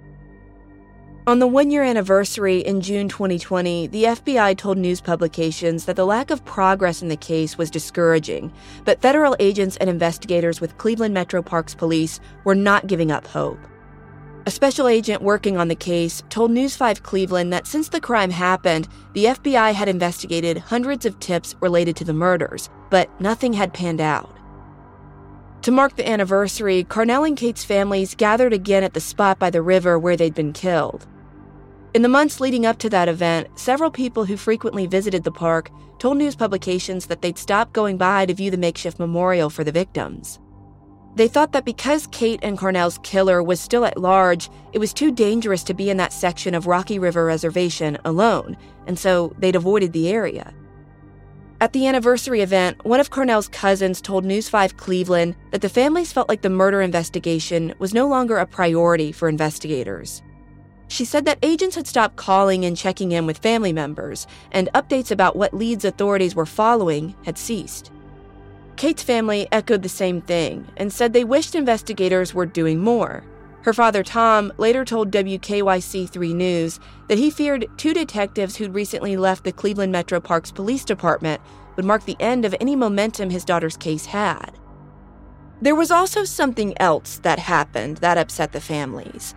On 1.28 1.40
the 1.40 1.46
one 1.48 1.72
year 1.72 1.84
anniversary 1.84 2.60
in 2.60 2.80
June 2.80 3.10
2020, 3.10 3.88
the 3.88 4.06
FBI 4.06 4.58
told 4.58 4.78
news 4.78 5.02
publications 5.02 5.84
that 5.84 5.98
the 5.98 6.06
lack 6.06 6.32
of 6.32 6.46
progress 6.46 7.02
in 7.02 7.10
the 7.10 7.18
case 7.18 7.58
was 7.58 7.70
discouraging, 7.70 8.54
but 8.86 9.02
federal 9.02 9.36
agents 9.38 9.76
and 9.76 9.90
investigators 9.90 10.62
with 10.62 10.78
Cleveland 10.78 11.14
Metro 11.14 11.42
Parks 11.42 11.76
Police 11.76 12.22
were 12.46 12.56
not 12.56 12.88
giving 12.88 13.12
up 13.12 13.28
hope. 13.28 13.60
A 14.46 14.52
special 14.52 14.88
agent 14.88 15.22
working 15.22 15.58
on 15.58 15.68
the 15.68 15.76
case 15.76 16.24
told 16.30 16.50
News 16.50 16.78
5 16.78 17.04
Cleveland 17.04 17.52
that 17.52 17.68
since 17.68 17.90
the 17.90 18.00
crime 18.00 18.32
happened, 18.32 18.88
the 19.12 19.26
FBI 19.26 19.74
had 19.74 19.90
investigated 19.90 20.58
hundreds 20.58 21.06
of 21.06 21.20
tips 21.20 21.58
related 21.60 21.98
to 21.98 22.06
the 22.06 22.14
murders, 22.14 22.70
but 22.90 23.10
nothing 23.20 23.52
had 23.52 23.74
panned 23.74 24.00
out. 24.00 24.34
To 25.64 25.72
mark 25.72 25.98
the 25.98 26.08
anniversary, 26.08 26.86
Carnell 26.86 27.28
and 27.28 27.36
Kate's 27.36 27.66
families 27.66 28.16
gathered 28.16 28.54
again 28.54 28.86
at 28.86 28.94
the 28.94 29.02
spot 29.02 29.38
by 29.38 29.50
the 29.50 29.62
river 29.62 30.00
where 30.00 30.16
they'd 30.16 30.34
been 30.34 30.54
killed. 30.54 31.06
In 31.98 32.04
the 32.04 32.10
months 32.10 32.40
leading 32.40 32.68
up 32.68 32.78
to 32.78 32.92
that 32.92 33.10
event, 33.10 33.48
several 33.58 33.90
people 33.90 34.24
who 34.24 34.38
frequently 34.38 34.86
visited 34.86 35.24
the 35.24 35.32
park 35.32 35.72
told 35.98 36.18
news 36.18 36.36
publications 36.36 37.08
that 37.08 37.24
they'd 37.24 37.40
stopped 37.40 37.74
going 37.74 37.98
by 37.98 38.28
to 38.28 38.36
view 38.36 38.52
the 38.52 38.56
makeshift 38.58 39.00
memorial 39.00 39.50
for 39.50 39.64
the 39.64 39.72
victims. 39.72 40.38
They 41.16 41.28
thought 41.28 41.54
that 41.54 41.66
because 41.66 42.06
Kate 42.12 42.40
and 42.44 42.56
Carnell's 42.56 43.00
killer 43.02 43.42
was 43.42 43.60
still 43.60 43.84
at 43.84 43.98
large, 43.98 44.48
it 44.74 44.78
was 44.78 44.94
too 44.94 45.12
dangerous 45.12 45.64
to 45.64 45.74
be 45.74 45.90
in 45.90 45.98
that 45.98 46.14
section 46.14 46.54
of 46.54 46.68
Rocky 46.68 47.00
River 47.00 47.26
Reservation 47.26 47.98
alone, 48.06 48.58
and 48.86 49.00
so 49.00 49.34
they'd 49.40 49.56
avoided 49.56 49.92
the 49.92 50.10
area. 50.10 50.54
At 51.62 51.74
the 51.74 51.88
anniversary 51.88 52.42
event, 52.42 52.86
one 52.86 53.00
of 53.00 53.10
Carnell's 53.10 53.48
cousins 53.48 54.02
told 54.02 54.24
News 54.24 54.48
5 54.50 54.78
Cleveland 54.78 55.36
that 55.50 55.62
the 55.62 55.68
families 55.68 56.14
felt 56.14 56.30
like 56.30 56.44
the 56.44 56.50
murder 56.52 56.80
investigation 56.80 57.74
was 57.80 57.96
no 57.96 58.08
longer 58.08 58.38
a 58.38 58.46
priority 58.46 59.12
for 59.12 59.28
investigators. 59.28 60.22
She 60.88 61.06
said 61.06 61.26
that 61.26 61.40
agents 61.42 61.76
had 61.76 61.88
stopped 61.88 62.16
calling 62.16 62.64
and 62.64 62.78
checking 62.78 63.12
in 63.12 63.26
with 63.26 63.40
family 63.40 63.74
members, 63.74 64.26
and 64.52 64.70
updates 64.74 65.12
about 65.12 65.36
what 65.36 65.54
leads 65.54 65.86
authorities 65.86 66.36
were 66.36 66.46
following 66.46 67.16
had 67.26 67.38
ceased. 67.38 67.92
Kate's 68.78 69.04
family 69.04 69.48
echoed 69.52 69.82
the 69.82 69.90
same 69.90 70.22
thing 70.22 70.68
and 70.78 70.94
said 70.94 71.12
they 71.12 71.24
wished 71.24 71.56
investigators 71.56 72.34
were 72.34 72.46
doing 72.46 72.80
more. 72.80 73.24
Her 73.64 73.74
father, 73.74 74.04
Tom, 74.04 74.54
later 74.58 74.86
told 74.86 75.12
WKYC 75.12 76.10
3 76.10 76.34
News 76.34 76.80
that 77.10 77.18
he 77.18 77.30
feared 77.30 77.68
two 77.76 77.94
detectives 77.94 78.56
who'd 78.56 78.74
recently 78.74 79.18
left 79.18 79.44
the 79.44 79.52
Cleveland 79.52 79.92
Metro 79.92 80.22
Parks 80.22 80.52
Police 80.52 80.86
Department 80.86 81.42
would 81.76 81.84
mark 81.84 82.06
the 82.06 82.16
end 82.20 82.46
of 82.46 82.56
any 82.62 82.76
momentum 82.76 83.30
his 83.30 83.44
daughter's 83.44 83.76
case 83.76 84.06
had. 84.06 84.52
There 85.62 85.76
was 85.76 85.92
also 85.92 86.24
something 86.24 86.80
else 86.80 87.20
that 87.24 87.40
happened 87.40 87.98
that 87.98 88.18
upset 88.18 88.54
the 88.54 88.62
families. 88.62 89.34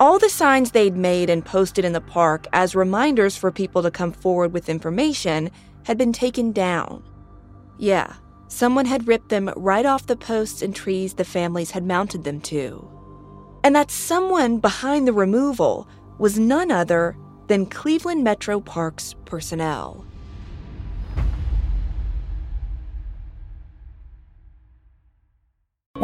All 0.00 0.18
the 0.18 0.28
signs 0.28 0.72
they'd 0.72 0.96
made 0.96 1.30
and 1.30 1.44
posted 1.44 1.84
in 1.84 1.92
the 1.92 2.00
park 2.00 2.46
as 2.52 2.74
reminders 2.74 3.36
for 3.36 3.52
people 3.52 3.82
to 3.82 3.90
come 3.90 4.12
forward 4.12 4.52
with 4.52 4.68
information 4.68 5.50
had 5.84 5.96
been 5.96 6.12
taken 6.12 6.50
down. 6.50 7.04
Yeah, 7.78 8.14
someone 8.48 8.86
had 8.86 9.06
ripped 9.06 9.28
them 9.28 9.52
right 9.56 9.86
off 9.86 10.06
the 10.06 10.16
posts 10.16 10.62
and 10.62 10.74
trees 10.74 11.14
the 11.14 11.24
families 11.24 11.70
had 11.70 11.84
mounted 11.84 12.24
them 12.24 12.40
to. 12.42 12.90
And 13.62 13.76
that 13.76 13.90
someone 13.90 14.58
behind 14.58 15.06
the 15.06 15.12
removal 15.12 15.88
was 16.18 16.38
none 16.38 16.72
other 16.72 17.16
than 17.46 17.66
Cleveland 17.66 18.24
Metro 18.24 18.60
Parks 18.60 19.14
personnel. 19.24 20.04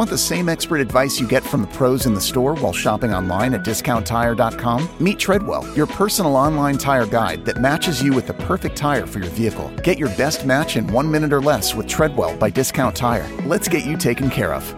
Want 0.00 0.08
the 0.08 0.16
same 0.16 0.48
expert 0.48 0.80
advice 0.80 1.20
you 1.20 1.28
get 1.28 1.44
from 1.44 1.60
the 1.60 1.66
pros 1.66 2.06
in 2.06 2.14
the 2.14 2.22
store 2.22 2.54
while 2.54 2.72
shopping 2.72 3.12
online 3.12 3.52
at 3.52 3.62
discounttire.com? 3.62 4.88
Meet 4.98 5.18
Treadwell, 5.18 5.70
your 5.76 5.86
personal 5.86 6.36
online 6.36 6.78
tire 6.78 7.04
guide 7.04 7.44
that 7.44 7.60
matches 7.60 8.02
you 8.02 8.14
with 8.14 8.26
the 8.26 8.32
perfect 8.32 8.76
tire 8.76 9.06
for 9.06 9.18
your 9.18 9.28
vehicle. 9.28 9.70
Get 9.84 9.98
your 9.98 10.08
best 10.16 10.46
match 10.46 10.78
in 10.78 10.86
one 10.86 11.10
minute 11.10 11.34
or 11.34 11.42
less 11.42 11.74
with 11.74 11.86
Treadwell 11.86 12.34
by 12.38 12.48
Discount 12.48 12.96
Tire. 12.96 13.28
Let's 13.44 13.68
get 13.68 13.84
you 13.84 13.98
taken 13.98 14.30
care 14.30 14.54
of. 14.54 14.74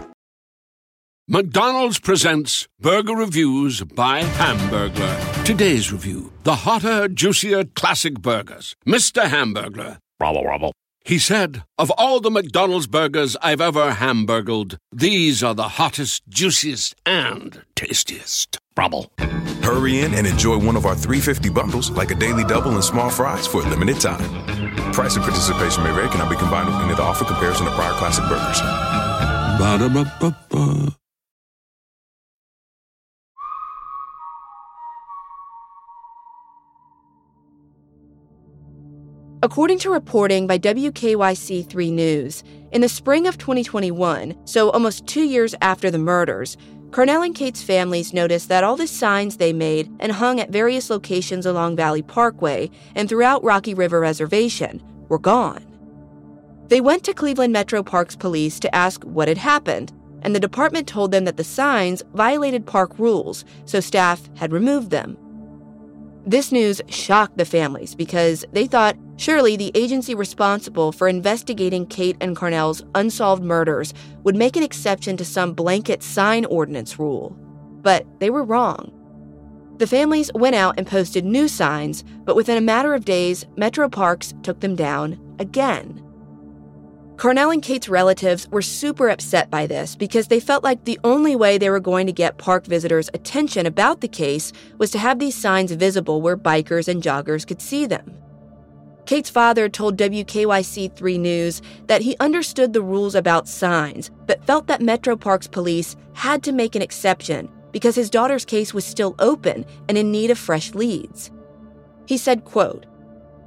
McDonald's 1.28 2.00
presents 2.00 2.66
Burger 2.80 3.14
Reviews 3.14 3.80
by 3.84 4.24
Hamburglar. 4.24 5.44
Today's 5.44 5.92
review 5.92 6.32
the 6.42 6.56
hotter, 6.56 7.06
juicier 7.06 7.62
classic 7.62 8.20
burgers. 8.20 8.74
Mr. 8.84 9.22
Hamburglar. 9.22 9.98
Rubble, 10.18 10.42
rubble. 10.42 10.72
He 11.04 11.18
said, 11.18 11.64
Of 11.78 11.90
all 11.98 12.20
the 12.20 12.30
McDonald's 12.30 12.86
burgers 12.86 13.36
I've 13.42 13.60
ever 13.60 13.92
hamburgled, 13.94 14.78
these 14.92 15.42
are 15.42 15.54
the 15.54 15.68
hottest, 15.68 16.22
juiciest, 16.28 16.94
and 17.04 17.62
tastiest. 17.74 18.58
Rubble. 18.76 19.12
Hurry 19.62 20.00
in 20.00 20.14
and 20.14 20.26
enjoy 20.26 20.56
one 20.58 20.76
of 20.76 20.86
our 20.86 20.94
350 20.94 21.50
bundles, 21.50 21.90
like 21.90 22.10
a 22.10 22.14
daily 22.14 22.44
double 22.44 22.72
and 22.72 22.84
small 22.84 23.10
fries, 23.10 23.46
for 23.46 23.62
a 23.62 23.68
limited 23.68 24.00
time. 24.00 24.22
Price 24.92 25.16
and 25.16 25.24
participation 25.24 25.82
may 25.82 25.92
vary, 25.92 26.08
cannot 26.08 26.30
be 26.30 26.36
combined 26.36 26.68
with 26.68 26.76
any 26.76 26.92
other 26.92 27.02
offer 27.02 27.24
comparison 27.24 27.66
to 27.66 27.72
prior 27.72 27.92
classic 27.94 28.24
burgers. 28.28 28.60
Ba-da-ba-ba-ba. 29.58 30.96
According 39.44 39.80
to 39.80 39.90
reporting 39.90 40.46
by 40.46 40.56
WKYC 40.56 41.68
3 41.68 41.90
News, 41.90 42.44
in 42.70 42.80
the 42.80 42.88
spring 42.88 43.26
of 43.26 43.38
2021, 43.38 44.36
so 44.46 44.70
almost 44.70 45.04
two 45.08 45.24
years 45.24 45.52
after 45.60 45.90
the 45.90 45.98
murders, 45.98 46.56
Carnell 46.90 47.26
and 47.26 47.34
Kate's 47.34 47.60
families 47.60 48.14
noticed 48.14 48.48
that 48.50 48.62
all 48.62 48.76
the 48.76 48.86
signs 48.86 49.38
they 49.38 49.52
made 49.52 49.90
and 49.98 50.12
hung 50.12 50.38
at 50.38 50.50
various 50.50 50.90
locations 50.90 51.44
along 51.44 51.74
Valley 51.74 52.02
Parkway 52.02 52.70
and 52.94 53.08
throughout 53.08 53.42
Rocky 53.42 53.74
River 53.74 53.98
Reservation 53.98 54.80
were 55.08 55.18
gone. 55.18 55.66
They 56.68 56.80
went 56.80 57.02
to 57.02 57.12
Cleveland 57.12 57.52
Metro 57.52 57.82
Parks 57.82 58.14
Police 58.14 58.60
to 58.60 58.72
ask 58.72 59.02
what 59.02 59.26
had 59.26 59.38
happened, 59.38 59.92
and 60.22 60.36
the 60.36 60.40
department 60.40 60.86
told 60.86 61.10
them 61.10 61.24
that 61.24 61.36
the 61.36 61.42
signs 61.42 62.04
violated 62.14 62.64
park 62.64 62.96
rules, 62.96 63.44
so 63.64 63.80
staff 63.80 64.30
had 64.36 64.52
removed 64.52 64.90
them. 64.90 65.18
This 66.24 66.52
news 66.52 66.80
shocked 66.86 67.38
the 67.38 67.44
families 67.44 67.96
because 67.96 68.44
they 68.52 68.68
thought 68.68 68.96
surely 69.22 69.56
the 69.56 69.70
agency 69.76 70.16
responsible 70.16 70.90
for 70.90 71.06
investigating 71.06 71.86
Kate 71.86 72.16
and 72.20 72.34
Carnell's 72.34 72.82
unsolved 72.96 73.44
murders 73.44 73.94
would 74.24 74.34
make 74.34 74.56
an 74.56 74.64
exception 74.64 75.16
to 75.16 75.24
some 75.24 75.52
blanket 75.52 76.02
sign 76.02 76.44
ordinance 76.46 76.98
rule. 76.98 77.30
But 77.82 78.04
they 78.18 78.30
were 78.30 78.42
wrong. 78.42 78.92
The 79.78 79.86
families 79.86 80.32
went 80.34 80.56
out 80.56 80.74
and 80.76 80.88
posted 80.88 81.24
new 81.24 81.46
signs, 81.46 82.02
but 82.24 82.34
within 82.34 82.58
a 82.58 82.60
matter 82.60 82.94
of 82.94 83.04
days, 83.04 83.46
Metro 83.56 83.88
Parks 83.88 84.34
took 84.42 84.58
them 84.58 84.74
down 84.74 85.20
again. 85.38 86.02
Carnell 87.14 87.52
and 87.52 87.62
Kate's 87.62 87.88
relatives 87.88 88.48
were 88.48 88.60
super 88.60 89.08
upset 89.08 89.48
by 89.50 89.68
this 89.68 89.94
because 89.94 90.26
they 90.26 90.40
felt 90.40 90.64
like 90.64 90.82
the 90.82 90.98
only 91.04 91.36
way 91.36 91.58
they 91.58 91.70
were 91.70 91.78
going 91.78 92.08
to 92.08 92.12
get 92.12 92.38
park 92.38 92.66
visitors' 92.66 93.10
attention 93.14 93.66
about 93.66 94.00
the 94.00 94.08
case 94.08 94.52
was 94.78 94.90
to 94.90 94.98
have 94.98 95.20
these 95.20 95.36
signs 95.36 95.70
visible 95.70 96.20
where 96.20 96.36
bikers 96.36 96.88
and 96.88 97.04
joggers 97.04 97.46
could 97.46 97.62
see 97.62 97.86
them. 97.86 98.18
Kate's 99.06 99.30
father 99.30 99.68
told 99.68 99.96
WKYC 99.96 100.94
3 100.94 101.18
News 101.18 101.60
that 101.86 102.02
he 102.02 102.16
understood 102.20 102.72
the 102.72 102.82
rules 102.82 103.14
about 103.14 103.48
signs, 103.48 104.10
but 104.26 104.44
felt 104.44 104.66
that 104.68 104.80
Metro 104.80 105.16
Parks 105.16 105.48
police 105.48 105.96
had 106.12 106.42
to 106.44 106.52
make 106.52 106.74
an 106.74 106.82
exception 106.82 107.48
because 107.72 107.94
his 107.94 108.10
daughter's 108.10 108.44
case 108.44 108.72
was 108.72 108.84
still 108.84 109.14
open 109.18 109.64
and 109.88 109.98
in 109.98 110.12
need 110.12 110.30
of 110.30 110.38
fresh 110.38 110.74
leads. 110.74 111.30
He 112.06 112.16
said, 112.16 112.44
quote, 112.44 112.86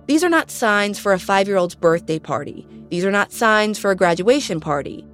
these 0.07 0.23
are 0.23 0.29
not 0.29 0.51
signs 0.51 0.99
for 0.99 1.13
a 1.13 1.19
five 1.19 1.47
year 1.47 1.57
old's 1.57 1.75
birthday 1.75 2.19
party. 2.19 2.67
These 2.89 3.05
are 3.05 3.11
not 3.11 3.31
signs 3.31 3.79
for 3.79 3.91
a 3.91 3.95
graduation 3.95 4.59
party. 4.59 5.05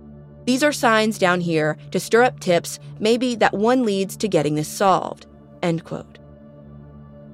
These 0.46 0.64
are 0.64 0.74
signs 0.74 1.18
down 1.18 1.40
here 1.40 1.78
to 1.92 2.00
stir 2.00 2.24
up 2.24 2.40
tips, 2.40 2.80
maybe 3.00 3.36
that 3.36 3.54
one 3.54 3.86
leads 3.86 4.18
to 4.18 4.28
getting 4.28 4.56
this 4.56 4.68
solved. 4.68 5.28
End 5.62 5.84
quote. 5.86 6.11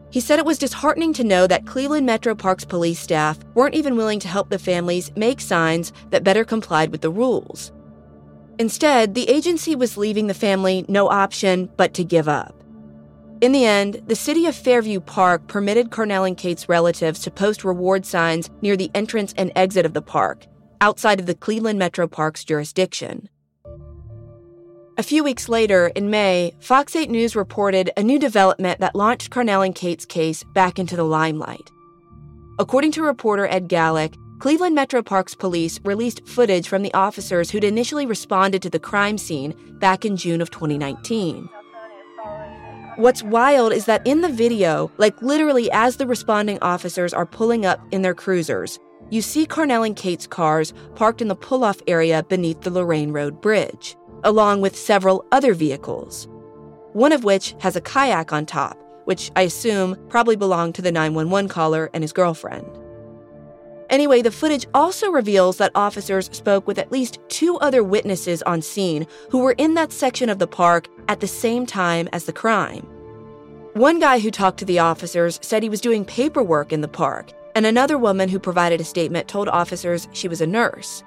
He 0.10 0.22
said 0.22 0.40
it 0.40 0.46
was 0.46 0.58
disheartening 0.58 1.14
to 1.14 1.24
know 1.24 1.48
that 1.48 1.66
Cleveland 1.66 2.06
Metro 2.06 2.34
Parks 2.34 2.64
police 2.64 3.00
staff 3.00 3.38
weren't 3.54 3.76
even 3.76 3.98
willing 3.98 4.20
to 4.22 4.28
help 4.28 4.50
the 4.50 4.60
families 4.60 5.12
make 5.16 5.42
signs 5.42 5.92
that 6.12 6.24
better 6.24 6.46
complied 6.46 6.92
with 6.92 7.02
the 7.02 7.10
rules. 7.10 7.72
Instead, 8.60 9.14
the 9.14 9.30
agency 9.30 9.76
was 9.76 9.98
leaving 9.98 10.28
the 10.28 10.34
family 10.34 10.86
no 10.88 11.10
option 11.10 11.70
but 11.78 11.94
to 11.94 12.04
give 12.04 12.28
up. 12.28 12.64
In 13.40 13.52
the 13.52 13.66
end, 13.66 14.02
the 14.08 14.16
city 14.16 14.48
of 14.48 14.56
Fairview 14.56 15.00
Park 15.00 15.48
permitted 15.48 15.92
Carnell 15.92 16.28
and 16.28 16.36
Kate's 16.36 16.68
relatives 16.68 17.20
to 17.20 17.30
post 17.30 17.64
reward 17.64 18.04
signs 18.04 18.50
near 18.62 18.76
the 18.76 18.90
entrance 18.96 19.34
and 19.38 19.52
exit 19.56 19.86
of 19.86 19.94
the 19.94 20.02
park, 20.02 20.48
outside 20.82 21.20
of 21.20 21.28
the 21.28 21.36
Cleveland 21.36 21.78
Metro 21.78 22.08
Parks 22.08 22.44
jurisdiction. 22.44 23.30
A 25.00 25.04
few 25.04 25.24
weeks 25.24 25.48
later, 25.48 25.92
in 25.96 26.10
May, 26.10 26.56
Fox 26.60 26.96
8 26.96 27.12
News 27.12 27.36
reported 27.36 27.92
a 27.96 28.02
new 28.02 28.18
development 28.18 28.80
that 28.80 28.96
launched 28.96 29.30
Carnell 29.30 29.64
and 29.64 29.76
Kate's 29.76 30.06
case 30.06 30.44
back 30.44 30.80
into 30.80 30.96
the 30.96 31.04
limelight. 31.04 31.72
According 32.58 32.94
to 32.94 33.04
reporter 33.04 33.46
Ed 33.46 33.70
Gallek, 33.70 34.16
Cleveland 34.40 34.74
Metro 34.74 35.04
Parks 35.04 35.36
Police 35.36 35.80
released 35.84 36.28
footage 36.28 36.68
from 36.68 36.82
the 36.82 36.94
officers 36.96 37.52
who'd 37.52 37.64
initially 37.64 38.08
responded 38.08 38.64
to 38.64 38.72
the 38.72 38.80
crime 38.80 39.20
scene 39.20 39.54
back 39.74 40.04
in 40.04 40.18
June 40.18 40.42
of 40.42 40.50
2019. 40.50 41.48
What's 42.96 43.22
wild 43.22 43.74
is 43.74 43.86
that 43.86 44.02
in 44.08 44.22
the 44.22 44.30
video, 44.30 44.92
like 44.98 45.22
literally 45.22 45.70
as 45.70 45.98
the 45.98 46.08
responding 46.08 46.58
officers 46.64 47.14
are 47.14 47.28
pulling 47.28 47.68
up 47.68 47.80
in 47.92 48.02
their 48.02 48.16
cruisers, 48.16 48.80
you 49.12 49.22
see 49.22 49.46
Carnell 49.46 49.86
and 49.86 49.96
Kate's 49.96 50.26
cars 50.26 50.74
parked 50.96 51.22
in 51.22 51.28
the 51.28 51.36
pull 51.36 51.64
off 51.64 51.84
area 51.86 52.24
beneath 52.24 52.62
the 52.62 52.72
Lorain 52.72 53.12
Road 53.12 53.40
Bridge, 53.42 53.96
along 54.28 54.60
with 54.60 54.76
several 54.76 55.26
other 55.32 55.54
vehicles. 55.54 56.28
One 56.92 57.14
of 57.14 57.24
which 57.24 57.56
has 57.60 57.78
a 57.78 57.82
kayak 57.82 58.34
on 58.34 58.46
top, 58.46 58.78
which 59.06 59.32
I 59.38 59.44
assume 59.44 59.96
probably 60.10 60.36
belonged 60.36 60.76
to 60.76 60.82
the 60.82 60.92
911 60.92 61.48
caller 61.48 61.90
and 61.94 62.04
his 62.04 62.12
girlfriend. 62.12 62.68
Anyway, 63.90 64.22
the 64.22 64.30
footage 64.30 64.68
also 64.74 65.10
reveals 65.10 65.58
that 65.58 65.72
officers 65.74 66.30
spoke 66.34 66.68
with 66.68 66.78
at 66.78 66.92
least 66.92 67.20
two 67.30 67.58
other 67.60 67.86
witnesses 67.86 68.44
on 68.44 68.62
scene 68.62 69.08
who 69.32 69.40
were 69.40 69.56
in 69.58 69.76
that 69.76 69.94
section 69.94 70.30
of 70.30 70.40
the 70.40 70.48
park 70.48 70.90
at 71.08 71.22
the 71.22 71.28
same 71.28 71.66
time 71.66 72.10
as 72.12 72.26
the 72.26 72.34
crime. 72.34 72.86
One 73.76 73.98
guy 73.98 74.20
who 74.20 74.30
talked 74.30 74.60
to 74.60 74.66
the 74.66 74.80
officers 74.80 75.40
said 75.42 75.64
he 75.64 75.70
was 75.70 75.80
doing 75.80 76.04
paperwork 76.04 76.74
in 76.74 76.82
the 76.82 76.90
park, 76.90 77.32
and 77.56 77.66
another 77.66 77.98
woman 77.98 78.28
who 78.28 78.40
provided 78.40 78.82
a 78.82 78.84
statement 78.84 79.30
told 79.30 79.48
officers 79.48 80.10
she 80.12 80.28
was 80.28 80.42
a 80.42 80.48
nurse. 80.48 81.02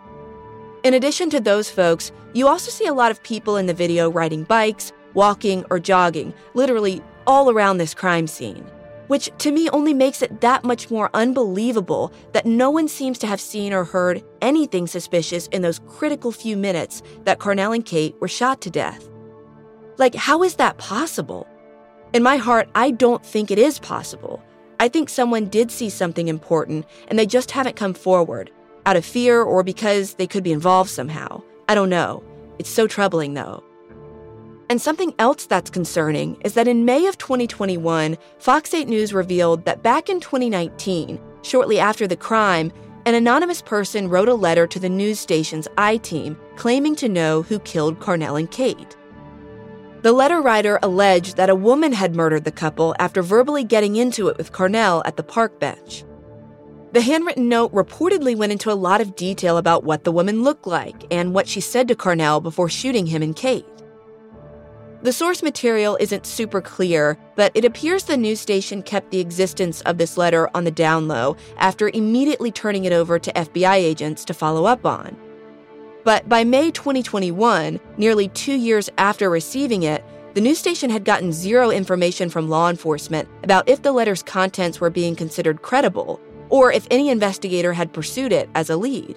In 0.82 0.94
addition 0.94 1.30
to 1.30 1.40
those 1.40 1.70
folks, 1.70 2.12
you 2.32 2.48
also 2.48 2.70
see 2.70 2.86
a 2.86 2.94
lot 2.94 3.10
of 3.10 3.22
people 3.22 3.56
in 3.56 3.66
the 3.66 3.74
video 3.74 4.10
riding 4.10 4.44
bikes, 4.44 4.92
walking, 5.14 5.64
or 5.70 5.78
jogging, 5.78 6.32
literally 6.54 7.02
all 7.26 7.50
around 7.50 7.78
this 7.78 7.94
crime 7.94 8.26
scene 8.26 8.64
which 9.10 9.28
to 9.38 9.50
me 9.50 9.68
only 9.70 9.92
makes 9.92 10.22
it 10.22 10.40
that 10.40 10.62
much 10.62 10.88
more 10.88 11.10
unbelievable 11.14 12.12
that 12.30 12.46
no 12.46 12.70
one 12.70 12.86
seems 12.86 13.18
to 13.18 13.26
have 13.26 13.40
seen 13.40 13.72
or 13.72 13.82
heard 13.82 14.22
anything 14.40 14.86
suspicious 14.86 15.48
in 15.48 15.62
those 15.62 15.80
critical 15.88 16.30
few 16.30 16.56
minutes 16.56 17.02
that 17.24 17.40
Carnell 17.40 17.74
and 17.74 17.84
Kate 17.84 18.14
were 18.20 18.28
shot 18.28 18.60
to 18.60 18.70
death. 18.70 19.10
Like, 19.98 20.14
how 20.14 20.44
is 20.44 20.54
that 20.54 20.78
possible? 20.78 21.48
In 22.12 22.22
my 22.22 22.36
heart, 22.36 22.68
I 22.76 22.92
don't 22.92 23.26
think 23.26 23.50
it 23.50 23.58
is 23.58 23.80
possible. 23.80 24.40
I 24.78 24.86
think 24.86 25.08
someone 25.08 25.46
did 25.46 25.72
see 25.72 25.90
something 25.90 26.28
important 26.28 26.86
and 27.08 27.18
they 27.18 27.26
just 27.26 27.50
haven't 27.50 27.74
come 27.74 27.94
forward, 27.94 28.52
out 28.86 28.96
of 28.96 29.04
fear 29.04 29.42
or 29.42 29.62
because 29.62 30.14
they 30.14 30.26
could 30.26 30.44
be 30.44 30.52
involved 30.52 30.90
somehow. 30.90 31.42
I 31.68 31.74
don't 31.74 31.90
know. 31.90 32.22
It's 32.58 32.70
so 32.70 32.86
troubling, 32.86 33.34
though. 33.34 33.62
And 34.68 34.80
something 34.80 35.14
else 35.18 35.46
that's 35.46 35.68
concerning 35.68 36.40
is 36.42 36.54
that 36.54 36.68
in 36.68 36.84
May 36.84 37.06
of 37.06 37.18
2021, 37.18 38.16
Fox 38.38 38.72
8 38.72 38.88
News 38.88 39.12
revealed 39.12 39.64
that 39.64 39.82
back 39.82 40.08
in 40.08 40.20
2019, 40.20 41.20
shortly 41.42 41.80
after 41.80 42.06
the 42.06 42.16
crime, 42.16 42.72
an 43.06 43.14
anonymous 43.14 43.62
person 43.62 44.08
wrote 44.08 44.28
a 44.28 44.34
letter 44.34 44.66
to 44.66 44.78
the 44.78 44.88
news 44.88 45.18
station's 45.18 45.66
I 45.76 45.96
team 45.96 46.38
claiming 46.56 46.94
to 46.96 47.08
know 47.08 47.42
who 47.42 47.58
killed 47.60 47.98
Carnell 47.98 48.38
and 48.38 48.50
Kate. 48.50 48.96
The 50.02 50.12
letter 50.12 50.40
writer 50.40 50.78
alleged 50.82 51.36
that 51.36 51.50
a 51.50 51.54
woman 51.54 51.92
had 51.92 52.14
murdered 52.14 52.44
the 52.44 52.52
couple 52.52 52.94
after 52.98 53.22
verbally 53.22 53.64
getting 53.64 53.96
into 53.96 54.28
it 54.28 54.38
with 54.38 54.52
Carnell 54.52 55.02
at 55.04 55.16
the 55.16 55.22
park 55.22 55.58
bench. 55.58 56.04
The 56.92 57.02
handwritten 57.02 57.48
note 57.48 57.72
reportedly 57.72 58.36
went 58.36 58.50
into 58.50 58.72
a 58.72 58.74
lot 58.74 59.00
of 59.00 59.14
detail 59.14 59.58
about 59.58 59.84
what 59.84 60.02
the 60.02 60.10
woman 60.10 60.42
looked 60.42 60.66
like 60.66 61.04
and 61.12 61.32
what 61.32 61.46
she 61.46 61.60
said 61.60 61.86
to 61.86 61.94
Carnell 61.94 62.42
before 62.42 62.68
shooting 62.68 63.06
him 63.06 63.22
and 63.22 63.36
Kate. 63.36 63.66
The 65.02 65.12
source 65.12 65.40
material 65.40 65.96
isn't 66.00 66.26
super 66.26 66.60
clear, 66.60 67.16
but 67.36 67.52
it 67.54 67.64
appears 67.64 68.04
the 68.04 68.16
news 68.16 68.40
station 68.40 68.82
kept 68.82 69.12
the 69.12 69.20
existence 69.20 69.82
of 69.82 69.98
this 69.98 70.18
letter 70.18 70.50
on 70.52 70.64
the 70.64 70.72
down 70.72 71.06
low 71.06 71.36
after 71.58 71.90
immediately 71.90 72.50
turning 72.50 72.84
it 72.86 72.92
over 72.92 73.20
to 73.20 73.32
FBI 73.32 73.76
agents 73.76 74.24
to 74.24 74.34
follow 74.34 74.64
up 74.64 74.84
on. 74.84 75.16
But 76.02 76.28
by 76.28 76.42
May 76.42 76.72
2021, 76.72 77.78
nearly 77.98 78.28
two 78.28 78.54
years 78.54 78.90
after 78.98 79.30
receiving 79.30 79.84
it, 79.84 80.04
the 80.34 80.40
news 80.40 80.58
station 80.58 80.90
had 80.90 81.04
gotten 81.04 81.32
zero 81.32 81.70
information 81.70 82.30
from 82.30 82.48
law 82.48 82.68
enforcement 82.68 83.28
about 83.44 83.68
if 83.68 83.82
the 83.82 83.92
letter's 83.92 84.22
contents 84.24 84.80
were 84.80 84.90
being 84.90 85.14
considered 85.14 85.62
credible 85.62 86.20
or 86.50 86.72
if 86.72 86.86
any 86.90 87.08
investigator 87.08 87.72
had 87.72 87.92
pursued 87.92 88.32
it 88.32 88.48
as 88.54 88.68
a 88.68 88.76
lead. 88.76 89.16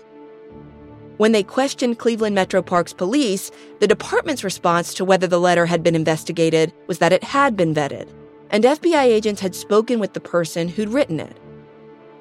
When 1.17 1.31
they 1.31 1.43
questioned 1.43 1.99
Cleveland 1.99 2.35
Metro 2.35 2.61
Parks 2.61 2.93
police, 2.93 3.51
the 3.79 3.87
department's 3.87 4.43
response 4.43 4.93
to 4.95 5.05
whether 5.05 5.27
the 5.27 5.39
letter 5.39 5.65
had 5.65 5.83
been 5.83 5.95
investigated 5.95 6.73
was 6.87 6.99
that 6.99 7.13
it 7.13 7.23
had 7.23 7.55
been 7.55 7.73
vetted, 7.73 8.09
and 8.49 8.63
FBI 8.63 9.03
agents 9.03 9.41
had 9.41 9.55
spoken 9.55 9.99
with 9.99 10.13
the 10.13 10.19
person 10.19 10.67
who'd 10.67 10.89
written 10.89 11.19
it. 11.19 11.37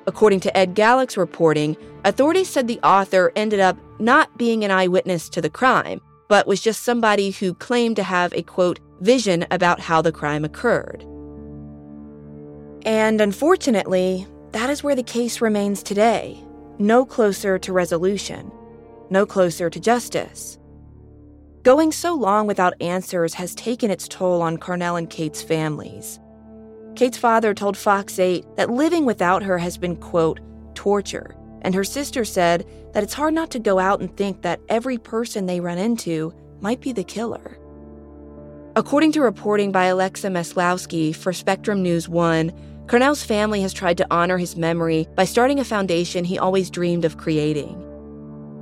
According 0.07 0.41
to 0.41 0.57
Ed 0.57 0.75
Gallek's 0.75 1.17
reporting, 1.17 1.77
authorities 2.05 2.49
said 2.49 2.67
the 2.67 2.81
author 2.81 3.33
ended 3.37 3.61
up 3.61 3.79
not 3.99 4.37
being 4.37 4.65
an 4.65 4.71
eyewitness 4.71 5.29
to 5.31 5.41
the 5.41 5.51
crime, 5.51 6.01
but 6.29 6.47
was 6.47 6.61
just 6.61 6.83
somebody 6.83 7.31
who 7.31 7.55
claimed 7.55 7.97
to 7.97 8.03
have 8.03 8.33
a 8.35 8.43
quote, 8.43 8.81
vision 9.01 9.47
about 9.51 9.81
how 9.81 10.03
the 10.03 10.13
crime 10.13 10.45
occurred. 10.45 11.05
And 12.85 13.21
unfortunately, 13.21 14.27
that 14.53 14.71
is 14.71 14.83
where 14.83 14.95
the 14.95 15.03
case 15.03 15.41
remains 15.41 15.83
today, 15.83 16.43
no 16.79 17.05
closer 17.05 17.59
to 17.59 17.73
resolution, 17.73 18.53
no 19.11 19.25
closer 19.25 19.71
to 19.71 19.81
justice. 19.81 20.59
Going 21.63 21.93
so 21.93 22.15
long 22.15 22.47
without 22.47 22.81
answers 22.81 23.35
has 23.35 23.55
taken 23.55 23.91
its 23.91 24.09
toll 24.09 24.43
on 24.43 24.59
Carnell 24.59 24.99
and 24.99 25.09
Kate's 25.09 25.43
families. 25.43 26.19
Kate's 26.97 27.17
father 27.17 27.55
told 27.55 27.77
Fox 27.77 28.19
8 28.19 28.45
that 28.57 28.71
living 28.71 29.07
without 29.07 29.43
her 29.43 29.59
has 29.59 29.79
been, 29.79 29.97
quote, 29.97 30.41
torture, 30.75 31.35
and 31.63 31.75
her 31.75 31.85
sister 31.85 32.25
said 32.25 32.67
that 32.93 33.03
it's 33.03 33.15
hard 33.15 33.33
not 33.33 33.51
to 33.53 33.59
go 33.59 33.79
out 33.79 34.01
and 34.01 34.15
think 34.17 34.43
that 34.43 34.61
every 34.69 34.99
person 34.99 35.47
they 35.47 35.61
run 35.61 35.79
into 35.79 36.35
might 36.61 36.81
be 36.81 36.93
the 36.93 37.05
killer. 37.05 37.57
According 38.75 39.13
to 39.13 39.23
reporting 39.23 39.71
by 39.71 39.85
Alexa 39.85 40.29
Meslowski 40.29 41.15
for 41.15 41.33
Spectrum 41.33 41.83
News 41.83 42.09
1, 42.09 42.53
Carnell's 42.87 43.25
family 43.25 43.63
has 43.63 43.73
tried 43.73 43.97
to 43.99 44.07
honor 44.11 44.39
his 44.39 44.57
memory 44.57 45.09
by 45.15 45.25
starting 45.25 45.61
a 45.61 45.65
foundation 45.65 46.25
he 46.25 46.39
always 46.39 46.69
dreamed 46.69 47.05
of 47.05 47.17
creating. 47.17 47.79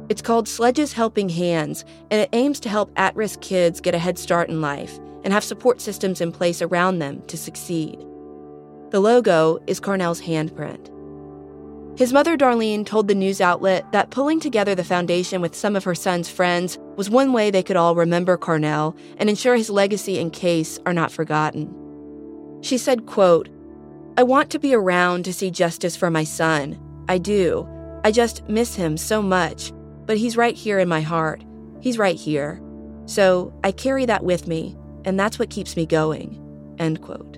It's 0.09 0.23
called 0.23 0.49
Sledge's 0.49 0.93
Helping 0.93 1.29
Hands, 1.29 1.85
and 2.11 2.21
it 2.21 2.29
aims 2.33 2.61
to 2.61 2.69
help 2.69 2.93
at 2.97 3.17
risk 3.17 3.41
kids 3.41 3.81
get 3.81 3.95
a 3.95 3.99
head 3.99 4.19
start 4.19 4.49
in 4.49 4.61
life 4.61 4.99
and 5.25 5.33
have 5.33 5.45
support 5.45 5.81
systems 5.81 6.21
in 6.21 6.33
place 6.33 6.61
around 6.61 6.99
them 6.99 7.23
to 7.29 7.37
succeed. 7.37 7.99
The 8.91 9.01
logo 9.01 9.59
is 9.67 9.81
Carnell's 9.81 10.21
handprint. 10.21 10.91
His 11.99 12.13
mother, 12.13 12.37
Darlene, 12.37 12.87
told 12.87 13.09
the 13.09 13.15
news 13.15 13.41
outlet 13.41 13.91
that 13.93 14.11
pulling 14.11 14.41
together 14.41 14.75
the 14.75 14.85
foundation 14.85 15.41
with 15.41 15.55
some 15.55 15.77
of 15.77 15.85
her 15.85 15.95
son's 15.95 16.29
friends 16.29 16.79
was 16.97 17.11
one 17.11 17.33
way 17.33 17.51
they 17.51 17.63
could 17.63 17.77
all 17.77 17.95
remember 17.95 18.37
Carnell 18.37 18.97
and 19.19 19.29
ensure 19.29 19.57
his 19.57 19.71
legacy 19.71 20.19
and 20.19 20.33
case 20.33 20.79
are 20.87 20.95
not 20.95 21.13
forgotten. 21.13 21.73
She 22.63 22.79
said, 22.79 23.07
quote, 23.07 23.49
I 24.21 24.23
want 24.23 24.51
to 24.51 24.59
be 24.59 24.75
around 24.75 25.25
to 25.25 25.33
see 25.33 25.51
justice 25.51 25.97
for 25.97 26.11
my 26.11 26.25
son. 26.25 26.79
I 27.09 27.17
do. 27.17 27.67
I 28.05 28.11
just 28.13 28.47
miss 28.51 28.75
him 28.75 28.99
so 28.99 29.23
much, 29.23 29.73
but 30.05 30.19
he's 30.19 30.37
right 30.37 30.55
here 30.55 30.79
in 30.79 30.91
my 30.91 31.01
heart. 31.01 31.43
He's 31.81 31.97
right 31.97 32.17
here. 32.17 32.61
So 33.07 33.51
I 33.65 33.73
carry 33.73 34.05
that 34.05 34.23
with 34.23 34.47
me, 34.47 34.77
and 35.07 35.19
that's 35.19 35.39
what 35.39 35.49
keeps 35.49 35.75
me 35.75 35.87
going. 35.87 36.39
End 36.79 37.01
quote. 37.01 37.37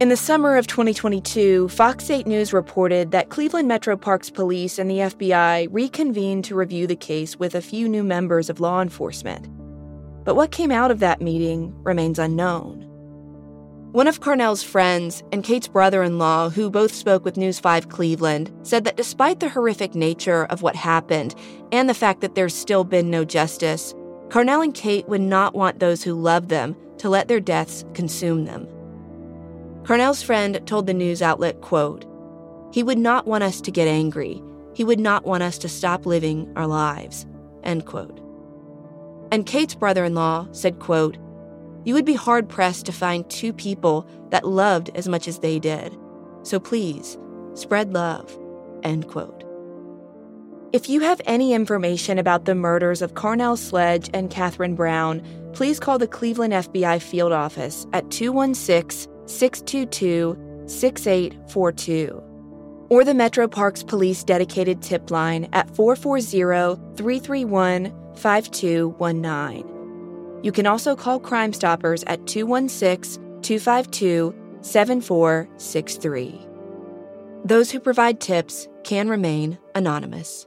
In 0.00 0.08
the 0.08 0.16
summer 0.16 0.56
of 0.56 0.66
2022, 0.66 1.68
Fox 1.68 2.10
8 2.10 2.26
News 2.26 2.52
reported 2.52 3.12
that 3.12 3.28
Cleveland 3.28 3.68
Metro 3.68 3.96
Parks 3.96 4.30
Police 4.30 4.80
and 4.80 4.90
the 4.90 4.98
FBI 4.98 5.68
reconvened 5.70 6.46
to 6.46 6.56
review 6.56 6.88
the 6.88 6.96
case 6.96 7.38
with 7.38 7.54
a 7.54 7.62
few 7.62 7.88
new 7.88 8.02
members 8.02 8.50
of 8.50 8.58
law 8.58 8.82
enforcement. 8.82 9.46
But 10.24 10.34
what 10.34 10.50
came 10.50 10.72
out 10.72 10.90
of 10.90 10.98
that 10.98 11.22
meeting 11.22 11.72
remains 11.84 12.18
unknown. 12.18 12.83
One 13.94 14.08
of 14.08 14.18
Carnell's 14.18 14.64
friends 14.64 15.22
and 15.30 15.44
Kate's 15.44 15.68
brother 15.68 16.02
in 16.02 16.18
law, 16.18 16.50
who 16.50 16.68
both 16.68 16.92
spoke 16.92 17.24
with 17.24 17.36
News 17.36 17.60
5 17.60 17.90
Cleveland, 17.90 18.50
said 18.64 18.82
that 18.82 18.96
despite 18.96 19.38
the 19.38 19.48
horrific 19.48 19.94
nature 19.94 20.46
of 20.46 20.62
what 20.62 20.74
happened 20.74 21.36
and 21.70 21.88
the 21.88 21.94
fact 21.94 22.20
that 22.20 22.34
there's 22.34 22.56
still 22.56 22.82
been 22.82 23.08
no 23.08 23.24
justice, 23.24 23.94
Carnell 24.30 24.64
and 24.64 24.74
Kate 24.74 25.08
would 25.08 25.20
not 25.20 25.54
want 25.54 25.78
those 25.78 26.02
who 26.02 26.12
love 26.12 26.48
them 26.48 26.74
to 26.98 27.08
let 27.08 27.28
their 27.28 27.38
deaths 27.38 27.84
consume 27.94 28.46
them. 28.46 28.66
Carnell's 29.84 30.24
friend 30.24 30.60
told 30.66 30.88
the 30.88 30.92
news 30.92 31.22
outlet, 31.22 31.60
quote, 31.60 32.04
He 32.72 32.82
would 32.82 32.98
not 32.98 33.28
want 33.28 33.44
us 33.44 33.60
to 33.60 33.70
get 33.70 33.86
angry. 33.86 34.42
He 34.74 34.82
would 34.82 34.98
not 34.98 35.24
want 35.24 35.44
us 35.44 35.56
to 35.58 35.68
stop 35.68 36.04
living 36.04 36.52
our 36.56 36.66
lives, 36.66 37.26
end 37.62 37.86
quote. 37.86 38.18
And 39.30 39.46
Kate's 39.46 39.76
brother-in-law 39.76 40.48
said, 40.50 40.80
quote, 40.80 41.16
You 41.84 41.94
would 41.94 42.04
be 42.04 42.14
hard-pressed 42.14 42.86
to 42.86 42.92
find 42.92 43.28
two 43.28 43.52
people 43.52 44.06
that 44.30 44.46
loved 44.46 44.90
as 44.94 45.08
much 45.08 45.28
as 45.28 45.38
they 45.38 45.58
did. 45.58 45.96
So 46.42 46.58
please, 46.58 47.18
spread 47.54 47.92
love, 47.92 48.36
end 48.82 49.08
quote. 49.08 49.44
If 50.72 50.88
you 50.88 51.00
have 51.00 51.20
any 51.24 51.52
information 51.52 52.18
about 52.18 52.46
the 52.46 52.54
murders 52.54 53.00
of 53.00 53.14
Carnell 53.14 53.56
Sledge 53.56 54.10
and 54.12 54.30
Catherine 54.30 54.74
Brown, 54.74 55.22
please 55.52 55.78
call 55.78 55.98
the 55.98 56.08
Cleveland 56.08 56.52
FBI 56.52 57.00
field 57.00 57.32
office 57.32 57.86
at 57.92 58.10
216 58.10 59.10
622 59.26 60.36
6842 60.66 62.24
or 62.90 63.04
the 63.04 63.14
Metro 63.14 63.48
Parks 63.48 63.82
Police 63.82 64.24
dedicated 64.24 64.82
tip 64.82 65.10
line 65.10 65.48
at 65.52 65.74
440 65.74 66.76
331 66.96 67.92
5219. 68.16 69.73
You 70.44 70.52
can 70.52 70.66
also 70.66 70.94
call 70.94 71.18
Crime 71.18 71.54
Stoppers 71.54 72.04
at 72.04 72.26
216 72.26 73.40
252 73.40 74.34
7463. 74.60 76.46
Those 77.46 77.70
who 77.70 77.80
provide 77.80 78.20
tips 78.20 78.68
can 78.82 79.08
remain 79.08 79.58
anonymous. 79.74 80.46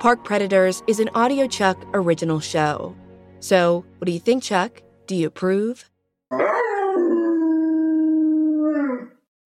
Park 0.00 0.24
Predators 0.24 0.82
is 0.86 0.98
an 0.98 1.10
Audio 1.14 1.46
Chuck 1.46 1.76
original 1.92 2.40
show. 2.40 2.96
So, 3.40 3.84
what 3.98 4.06
do 4.06 4.12
you 4.12 4.18
think, 4.18 4.42
Chuck? 4.42 4.82
Do 5.06 5.14
you 5.14 5.26
approve? 5.26 5.90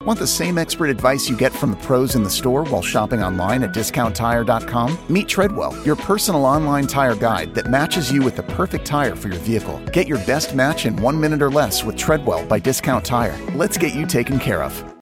Want 0.05 0.21
the 0.21 0.29
same 0.29 0.57
expert 0.57 0.90
advice 0.90 1.29
you 1.29 1.37
get 1.37 1.53
from 1.53 1.73
the 1.73 1.77
pros 1.79 2.14
in 2.14 2.23
the 2.23 2.31
store 2.31 2.64
while 2.67 2.83
shopping 2.83 3.21
online 3.21 3.64
at 3.64 3.75
discounttire.com? 3.75 4.97
Meet 5.09 5.29
Treadwell, 5.29 5.77
your 5.85 5.96
personal 5.96 6.44
online 6.44 6.87
tire 6.87 7.17
guide 7.17 7.52
that 7.57 7.69
matches 7.69 8.13
you 8.13 8.23
with 8.23 8.37
the 8.37 8.44
perfect 8.44 8.85
tire 8.85 9.17
for 9.17 9.27
your 9.27 9.40
vehicle. 9.40 9.81
Get 9.92 10.07
your 10.07 10.19
best 10.19 10.55
match 10.55 10.87
in 10.87 10.94
one 10.96 11.21
minute 11.21 11.42
or 11.42 11.50
less 11.50 11.83
with 11.83 11.96
Treadwell 11.96 12.46
by 12.46 12.61
Discount 12.61 13.05
Tire. 13.05 13.37
Let's 13.57 13.77
get 13.77 13.92
you 13.92 14.07
taken 14.07 14.38
care 14.38 14.63
of. 14.63 14.94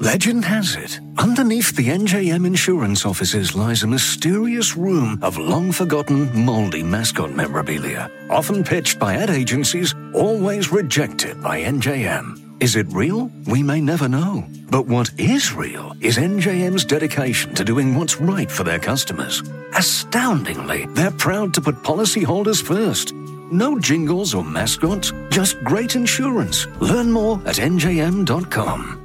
Legend 0.00 0.46
has 0.46 0.76
it, 0.76 0.98
underneath 1.18 1.76
the 1.76 1.88
NJM 1.88 2.46
insurance 2.46 3.04
offices 3.04 3.54
lies 3.54 3.82
a 3.82 3.86
mysterious 3.86 4.74
room 4.74 5.18
of 5.20 5.36
long 5.36 5.70
forgotten, 5.72 6.34
moldy 6.42 6.82
mascot 6.82 7.30
memorabilia, 7.34 8.10
often 8.30 8.64
pitched 8.64 8.98
by 8.98 9.16
ad 9.16 9.28
agencies, 9.28 9.94
always 10.14 10.72
rejected 10.72 11.42
by 11.42 11.60
NJM. 11.60 12.62
Is 12.62 12.76
it 12.76 12.86
real? 12.88 13.30
We 13.44 13.62
may 13.62 13.82
never 13.82 14.08
know. 14.08 14.46
But 14.70 14.86
what 14.86 15.10
is 15.20 15.52
real 15.52 15.94
is 16.00 16.16
NJM's 16.16 16.86
dedication 16.86 17.54
to 17.54 17.62
doing 17.62 17.94
what's 17.94 18.22
right 18.22 18.50
for 18.50 18.64
their 18.64 18.78
customers. 18.78 19.42
Astoundingly, 19.76 20.86
they're 20.94 21.10
proud 21.10 21.52
to 21.52 21.60
put 21.60 21.74
policyholders 21.82 22.62
first. 22.62 23.12
No 23.52 23.78
jingles 23.78 24.32
or 24.32 24.44
mascots, 24.44 25.12
just 25.28 25.62
great 25.62 25.94
insurance. 25.94 26.66
Learn 26.80 27.12
more 27.12 27.36
at 27.44 27.56
njm.com. 27.56 28.99